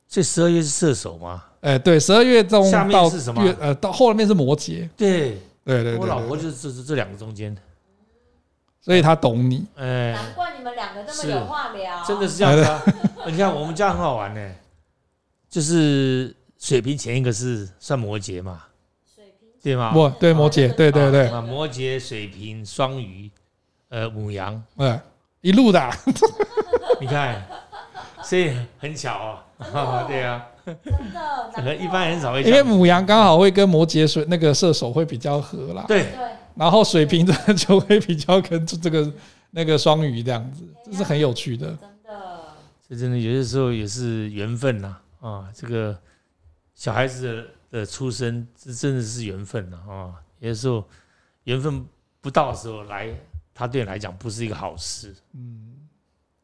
[0.06, 1.42] 所以十二月是射手吗？
[1.62, 3.42] 哎、欸，对，十二月中下面是什么？
[3.60, 4.88] 呃，到后面是摩羯。
[4.96, 7.60] 对对对，我老婆就是这这两个中间的，
[8.80, 9.66] 所以他懂你。
[9.74, 12.04] 哎，难怪你们两个这么有话聊。
[12.04, 12.82] 真的是这样子啊！
[13.26, 14.52] 你看我们家很好玩呢，
[15.48, 16.35] 就是。
[16.58, 18.64] 水瓶前一个是算摩羯嘛？
[19.14, 19.90] 水瓶对吗？
[19.92, 21.28] 摩对摩羯，对对对。
[21.28, 23.30] 啊，摩羯、水瓶、双鱼，
[23.88, 24.98] 呃，母羊，嗯，
[25.42, 25.90] 一路的。
[27.00, 27.46] 你看，
[28.22, 30.46] 所以很巧哦， 对啊，
[31.54, 32.42] 真的，一般很少会。
[32.42, 35.84] 因为母羊刚好会跟摩羯水那个射手会比较合啦。
[35.86, 36.06] 对。
[36.54, 39.12] 然后水瓶的就会比较跟这个
[39.50, 41.66] 那个双鱼这样子，这是很有趣的。
[41.66, 42.40] 真的。
[42.88, 45.94] 这真的有些时候也是缘分呐，啊，这个。
[46.76, 50.14] 小孩子的出生，这真的是缘分了啊！
[50.38, 50.86] 有的时候
[51.44, 51.84] 缘分
[52.20, 53.08] 不到的时候来，
[53.54, 55.12] 他对你来讲不是一个好事。
[55.32, 55.74] 嗯，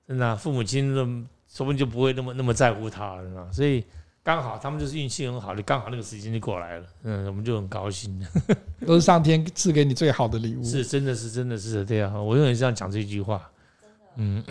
[0.09, 1.05] 真的，父母亲说
[1.47, 3.53] 说不定就不会那么那么在乎他了。
[3.53, 3.85] 所以
[4.23, 6.87] 刚好他们就是运气很好，就刚好那个时间就过来了。
[7.03, 8.27] 嗯，我们就很高兴。
[8.87, 10.65] 都是上天赐给你最好的礼物。
[10.65, 12.19] 是，真的是，真的是对啊。
[12.19, 13.51] 我永远这样讲这句话。
[14.17, 14.43] 嗯。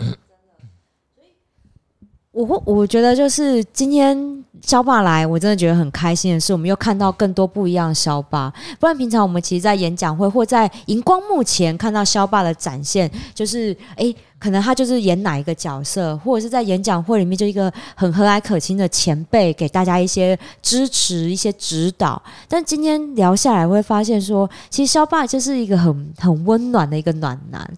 [2.30, 8.52] 我我觉得就是今天萧爸来，我真的觉得很开心的是，我们又看到更多不一样的萧爸。
[8.78, 22.22] 不然平常我们其实，在演讲会或在荧光幕前看到萧爸的展现，就是诶，可能他就是演哪一个角色，或者是在演讲会里面就一个很和蔼可亲的前辈，给大家一些支持、一些指导。
[22.48, 27.68] 但今天聊下来，会发现说，其实萧爸就是一个很很温暖的一个暖男。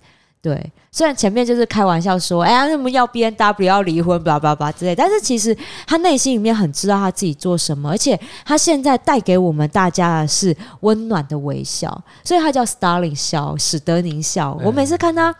[0.44, 14.52] 对，虽然前面就是开玩笑说，哎呀，那么要 B N W 要离婚，吧吧吧之类，但是其实他内心里面很知道他自己做什么，而且他现在带给我们大家的是温暖的微笑，所以他叫 Starling 笑，史德宁笑。
[14.62, 15.34] 我每次看他。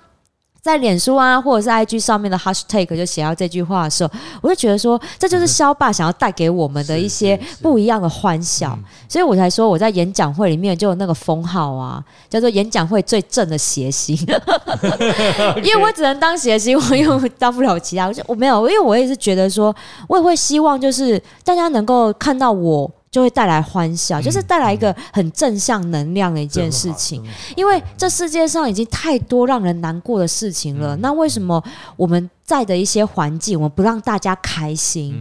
[0.65, 4.11] 在脸书啊，或者是 IG 上面的 Hashtag 就写到这句话的时候，
[4.41, 14.17] 我就觉得说，这就是肖爸想要带给我们的一些不一样的欢笑，所以我才说我在演讲会里面就有那个封号啊，叫做演讲会最正的谐星，
[15.63, 19.77] 因为我只能当谐星，我又当不了其他，我就我没有，因为我也是觉得说，
[20.09, 22.91] 我也会希望就是大家能够看到我。
[23.15, 27.25] 就会带来欢笑，就是带来一个很正向能量的一件事情。
[27.55, 31.63] 因为这世界上已经太多让人难过的事情了，那为什么
[31.95, 35.15] 我们在的一些环境，我们不让大家开心？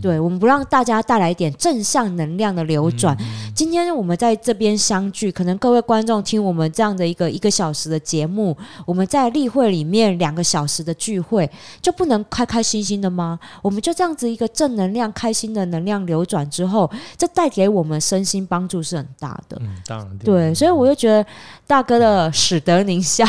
[0.00, 3.16] 对，我们不让大家带来一点正向能量的流转。
[3.54, 11.50] 今天我们在这边相聚，可能各位观众听我们这样的一个一个小时的节目，我们在例会里面两个小时的聚会，
[11.82, 13.38] 就不能开开心心的吗？
[13.62, 19.58] 我们就这样子一个正能量、开心的能量流转之后，这带给我们身心帮助是很大的。
[19.60, 21.24] 嗯，当然对，所以我就觉得
[21.66, 23.24] 大哥的使得您笑，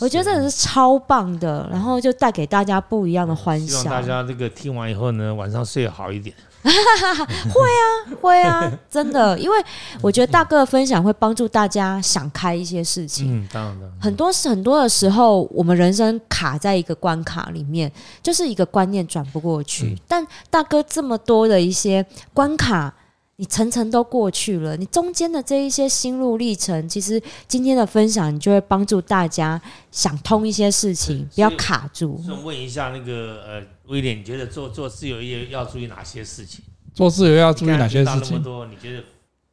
[0.00, 3.78] 我觉得真的是超棒的，然后就带给大家不一样的欢笑。
[3.80, 6.34] 希望大家这个听完以后呢，晚上睡好一点。
[6.62, 7.86] 会啊，
[8.20, 9.56] 会啊， 真的，因为
[10.02, 13.40] 我觉得大哥的分享会帮助大家想开一些事情。
[13.42, 13.90] 嗯，当然的。
[13.98, 17.90] 很多是很多的时候，我们人生卡在一个关卡里面，
[18.22, 19.86] 就是一个观念转不过去。
[19.86, 22.04] 嗯，但大哥这么多的一些
[22.34, 22.92] 关卡。
[23.40, 27.18] 你层层都过去了，你中间的这一些心路历程，其实
[27.48, 29.58] 今天的分享，你就会帮助大家
[29.90, 32.22] 想通一些事情，不要卡住。
[32.22, 36.62] 想问一下那个呃，威廉，你觉得做做自由业要注意哪些事情？
[36.92, 38.32] 做自由业要注意哪些事情？
[38.32, 39.02] 那么多，你觉得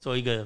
[0.01, 0.45] 做一个？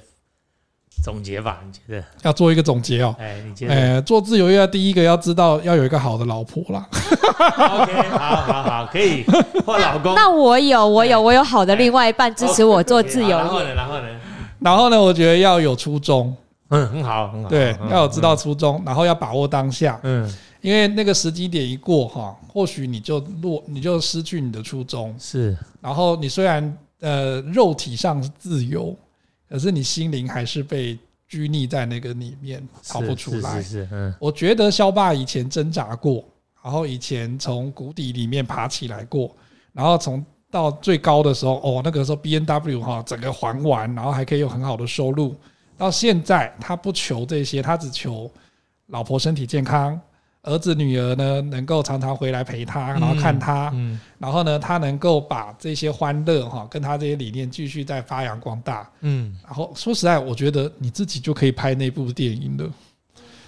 [1.02, 3.16] 总结吧，你觉得要做一个总结哦？
[3.20, 3.74] 哎，你觉得？
[3.74, 6.88] 哎，做自由业第一个要知道要有一个好的老婆啦。
[6.92, 9.24] OK，好好好，可以
[9.66, 10.14] 换老公。
[10.14, 13.36] 那我有，我有，我有好的另外一半支持我做自由业。
[13.36, 13.74] 然后呢？
[13.74, 14.08] 然后呢？
[14.60, 15.02] 然后呢？
[15.02, 16.36] 我觉得要有初衷。
[16.70, 17.50] 嗯，很好，很好。
[17.50, 20.00] 对，要有知道初衷，然后要把握当下。
[20.04, 20.32] 嗯，
[20.62, 25.16] 因为那个时机点一过哈，或许你就落，你就失去你的初衷。
[25.20, 25.58] 是。
[25.82, 28.96] 然后你虽然呃肉体上是自由。
[29.52, 30.98] 可是你心灵还是被
[31.28, 33.62] 拘泥在那个里面，逃不出来。
[33.62, 36.24] 是是是，嗯，我觉得肖爸以前挣扎过，
[36.64, 39.36] 然后以前从谷底里面爬起来过，
[39.74, 45.36] 然后从到最高的时候，哦，那个时候 B N W 哈整个还完，然后还可以有很好的收入。
[45.78, 48.32] 到现在他不求这些，他只求
[48.88, 50.00] 老婆身体健康。
[50.44, 58.90] 儿子女儿呢，能够常常回来陪他，然后看他，嗯嗯、然后呢，他能够把这些欢乐哈，跟他这些理念继续再发扬光大。
[59.02, 62.72] 嗯，然后说实在，我觉得你自己就可以拍那部电影了。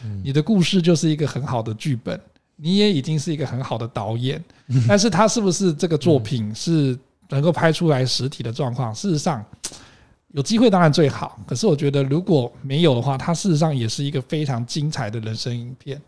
[0.03, 2.19] 嗯、你的故事就是一个很好的剧本，
[2.55, 4.43] 你也已经是一个很好的导演。
[4.67, 6.95] 嗯、 但是他是不是这个作品是
[7.29, 8.93] 能够拍出来实体的状况？
[8.93, 9.43] 事实上，
[10.33, 11.39] 有机会当然最好。
[11.47, 15.99] 可是我觉得如果没有的话，它事实上也是一个非常精彩的人生影片。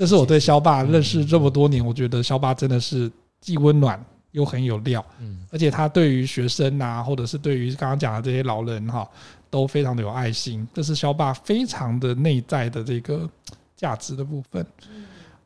[0.00, 9.06] 这是我对肖爸认识这么多年，我觉得肖爸真的是既温暖又很有料，嗯，而且他对于学生啊，或者是对于刚刚讲的这些老人哈，
[9.50, 10.66] 都非常的有爱心。
[10.72, 13.28] 这是肖爸非常的内在的这个
[13.76, 14.64] 价值的部分。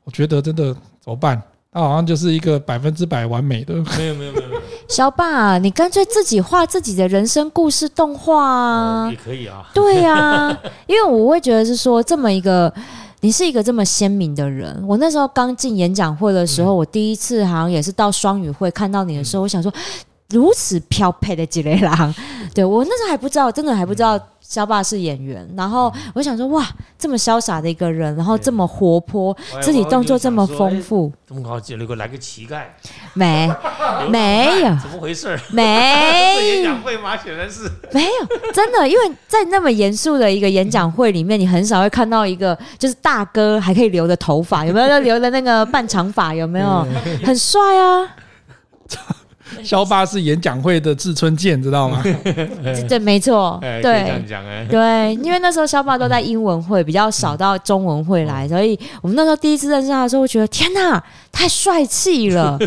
[0.05, 1.43] 我觉得真的怎么办？
[1.73, 3.75] 他好像就是一个百分之百完美的。
[3.99, 4.63] 没有没有没有没有。
[4.89, 9.69] 萧爸，你干脆自己画自己的人生故事动画啊，也可以啊。
[9.75, 12.73] 对啊，因为我会觉得是说这么一个。
[13.25, 14.85] 你是一个这么鲜明的人。
[14.87, 19.73] 我那时候刚进演讲会的时候，我第一次好像也是到双语会看到你的时候，我想说，
[20.29, 22.15] 如此飘配的吉雷郎，
[22.55, 24.21] 对，我那时候还不知道，真的还不知道。
[24.47, 26.65] 萧爸是演员，然后我想说，哇，
[26.99, 32.65] 这么潇洒的一个人，然后这么活泼，肢体动作这么丰富，这么好，结果来个乞丐，
[33.15, 33.51] 没，
[34.11, 35.37] 没有，怎么回事？
[35.51, 35.63] 没，
[36.61, 37.17] 演讲会吗？
[37.17, 45.01] 显然是没有，真的，因为在那么严肃的一个演讲会里面，你很少会看到一个就是大哥还可以留的头发，有没有？
[45.01, 46.87] 留的那个半长发，有没有？
[47.25, 48.15] 很帅啊！
[49.63, 52.03] 萧爸是演讲会的志村健，知道吗？
[52.89, 62.59] 对，没错， 对，这样讲哎，对，因为那时候肖爸都在英文会，比较少到中文会来，所以我们那时候第一次认识他的时候，我觉得天哪，太帅气了，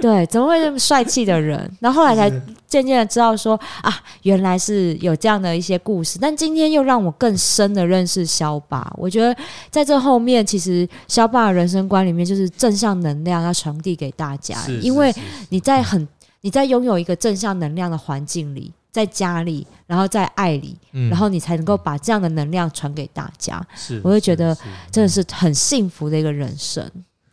[0.00, 1.70] 对，怎么会这么帅气的人？
[1.80, 2.30] 然后后来才
[2.68, 3.92] 渐渐的知道说啊，
[4.22, 6.18] 原来是有这样的一些故事。
[6.20, 8.92] 但今天又让我更深的认识肖爸。
[8.96, 9.36] 我觉得
[9.70, 15.12] 在这后面，其实肖爸的人生观里面就是正向能量要传递给大家，因为
[15.48, 16.06] 你在很
[16.42, 18.72] 你在拥有一个正向能量的环境里。
[18.90, 23.64] 在家里，然后在爱里，嗯、然后你才能够把这样的能量传给大家。
[23.76, 24.56] 是，我会觉得
[24.90, 26.90] 真的是很幸福的一个人生。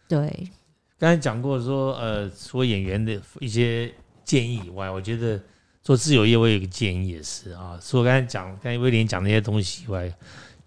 [0.07, 0.51] 对，
[0.99, 3.91] 刚才讲过说，呃，除了演员的一些
[4.25, 5.41] 建议以外，我觉得
[5.81, 7.79] 做自由业我有一个建议也是啊。
[7.81, 10.11] 除了刚才讲，刚才威廉讲那些东西以外，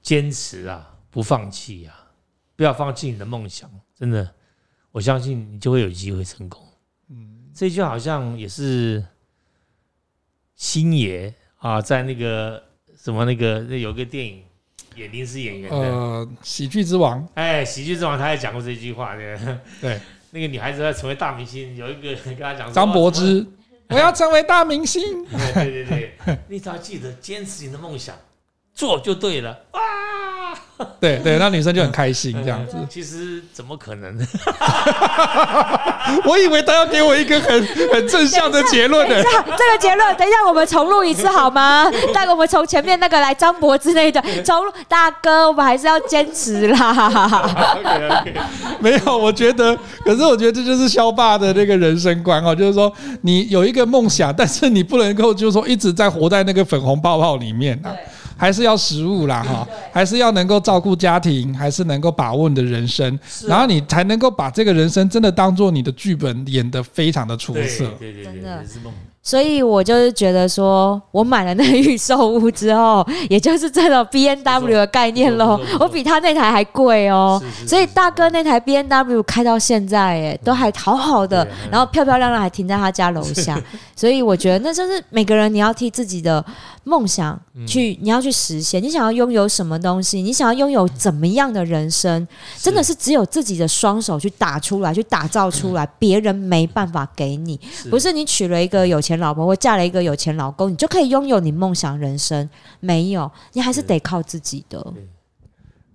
[0.00, 2.08] 坚持啊，不放弃啊，
[2.56, 3.70] 不要放弃你的梦想。
[3.94, 4.34] 真的，
[4.92, 6.66] 我相信你就会有机会成功。
[7.10, 9.04] 嗯，这句好像也是。
[10.60, 12.60] 星爷啊，在那个
[13.00, 14.42] 什么那个那有个电影
[14.96, 19.38] 演临时演员的，呃，喜剧之王，哎，喜剧之王，他也讲过这句话，对，
[19.80, 20.00] 对，
[20.30, 23.46] 那个女孩子要成为大明星，有一个人 跟她讲，张柏芝，
[23.88, 28.14] 我要成为大明星，对对对对， 你只要记得坚持你的梦想，
[28.78, 29.80] 做就对了，哇！
[31.00, 32.76] 对对，那女生就很开心这样子。
[32.88, 34.16] 其实怎么可能？
[36.24, 39.20] 我以为他要给我一个很很正向的结论的。
[39.20, 41.90] 这个结论，等一下我们重录一次好吗？
[42.14, 44.70] 带我们从前面那个来张博之类的重录。
[44.86, 47.74] 大哥，我们还是要坚持啦。
[48.78, 57.90] 没有，我觉得，可是我觉得这就是肖爸的那个人生观哦，就是说你有一个梦想，但是你不能够就是说一直在活在那个粉红泡泡里面啊。
[58.38, 67.84] 还是要食物啦，哈，还是要能够照顾家庭，还是能够把握你的人生，然后你才能够把这个人生真的当做你的剧本演得非常的出色。
[67.98, 68.64] 对对对，真的。
[69.28, 75.60] 所以我就是觉得说，我买了那个预售屋之后，也就是这种 B N W 的概念喽。
[75.78, 77.38] 我比他那台还贵哦。
[77.66, 83.62] 所以大哥那台 B N W 开到现在，哎，都还好好的，然后漂漂亮亮还停在他家楼下。
[83.94, 86.42] 所以我觉得那就是每个人你要替自己的
[86.84, 88.82] 梦想去，你要去实现。
[88.82, 90.22] 你想要拥有什么东西？
[90.22, 92.26] 你想要拥有怎么样的人生？
[92.56, 97.60] 真的是只有自己的双手去打出来，去打造出来，别人没办法给你。
[97.90, 102.48] 不是你娶了一个有钱老婆或嫁了一个有钱老公，你就可以拥有你梦想人生？
[102.80, 104.94] 没有，你还是得靠自己的。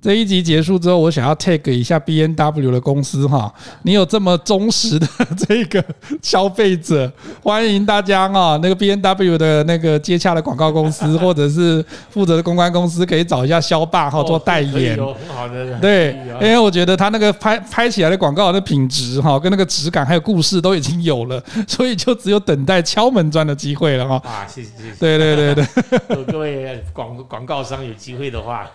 [0.04, 3.52] 这一集结束之后，我想要 tag 一下 B N W 的公司哈，
[3.84, 5.08] 你有这么忠实的
[5.48, 5.82] 这个
[6.22, 7.10] 消费者，
[7.42, 14.98] 欢迎大家哈，那个 B N W 的那个接洽的广告公司 或者是负责的公关公司，可以找一下肖爸哈做代言。
[14.98, 24.22] 很好的，对，因为我觉得他那个拍拍起来的广告的品质哈，跟那个质感还有故事都已经有了， 所以就只有等待敲门砖的机会了哈。
[24.26, 24.96] 啊，谢谢谢谢。
[25.00, 25.66] 对对对
[26.10, 28.70] 对，各位广广告商有机会的话。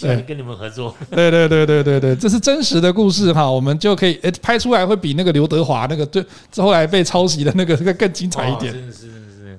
[0.00, 0.94] 对，跟你们合作。
[1.10, 6.24] 对对对对对对，这是真实的故事哈，我们就可以诶拍出来，会比那个刘德华那个对
[6.56, 8.72] 后来被抄袭的那个更精彩一点。
[8.72, 9.13] 真的是。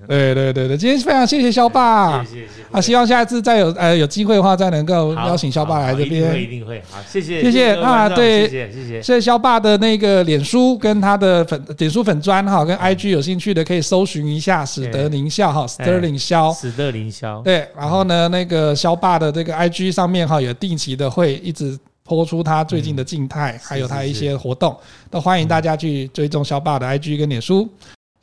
[0.08, 2.82] 对对对对，今天非常谢谢肖爸，谢谢谢谢啊！
[2.82, 8.08] 希望下一次再有呃有机会的话，再能够邀请肖爸来这边，一定会一定会好，谢谢谢谢啊！
[8.10, 17.42] 对，谢谢谢谢，谢谢萧爸的那个脸书跟他的粉脸书粉专哈，跟 IG 有兴趣的可以搜寻一下史德林萧哈，Sterling 肖，史德林肖。
[17.44, 21.78] 对，然后呢，那个肖爸的这个 IG 上面哈，也定期的会一直
[22.08, 24.76] po 出他最近的静态，还有他一些活动，
[25.10, 27.68] 都欢迎大家去追踪肖爸的 IG 跟脸书。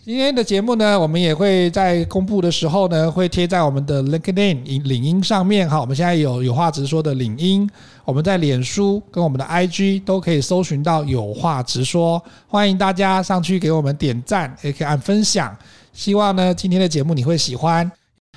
[0.05, 5.81] 今天的节目呢，我们也会在公布的时候呢，会贴在我们的 LinkedIn 领英上面哈。
[5.81, 7.71] 我们现在有有话直说的领英，
[8.05, 15.57] 我们在脸书跟我们的 IG 都可以搜寻到有话直说，欢迎大家上去给我们点赞，也可以按分享。
[15.93, 17.89] 希望呢，今天的节目你会喜欢。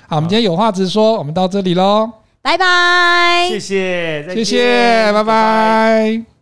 [0.07, 2.07] 好，我们今天有话直说，我们到这里喽，
[2.43, 6.34] 拜拜，谢谢，谢谢，拜拜。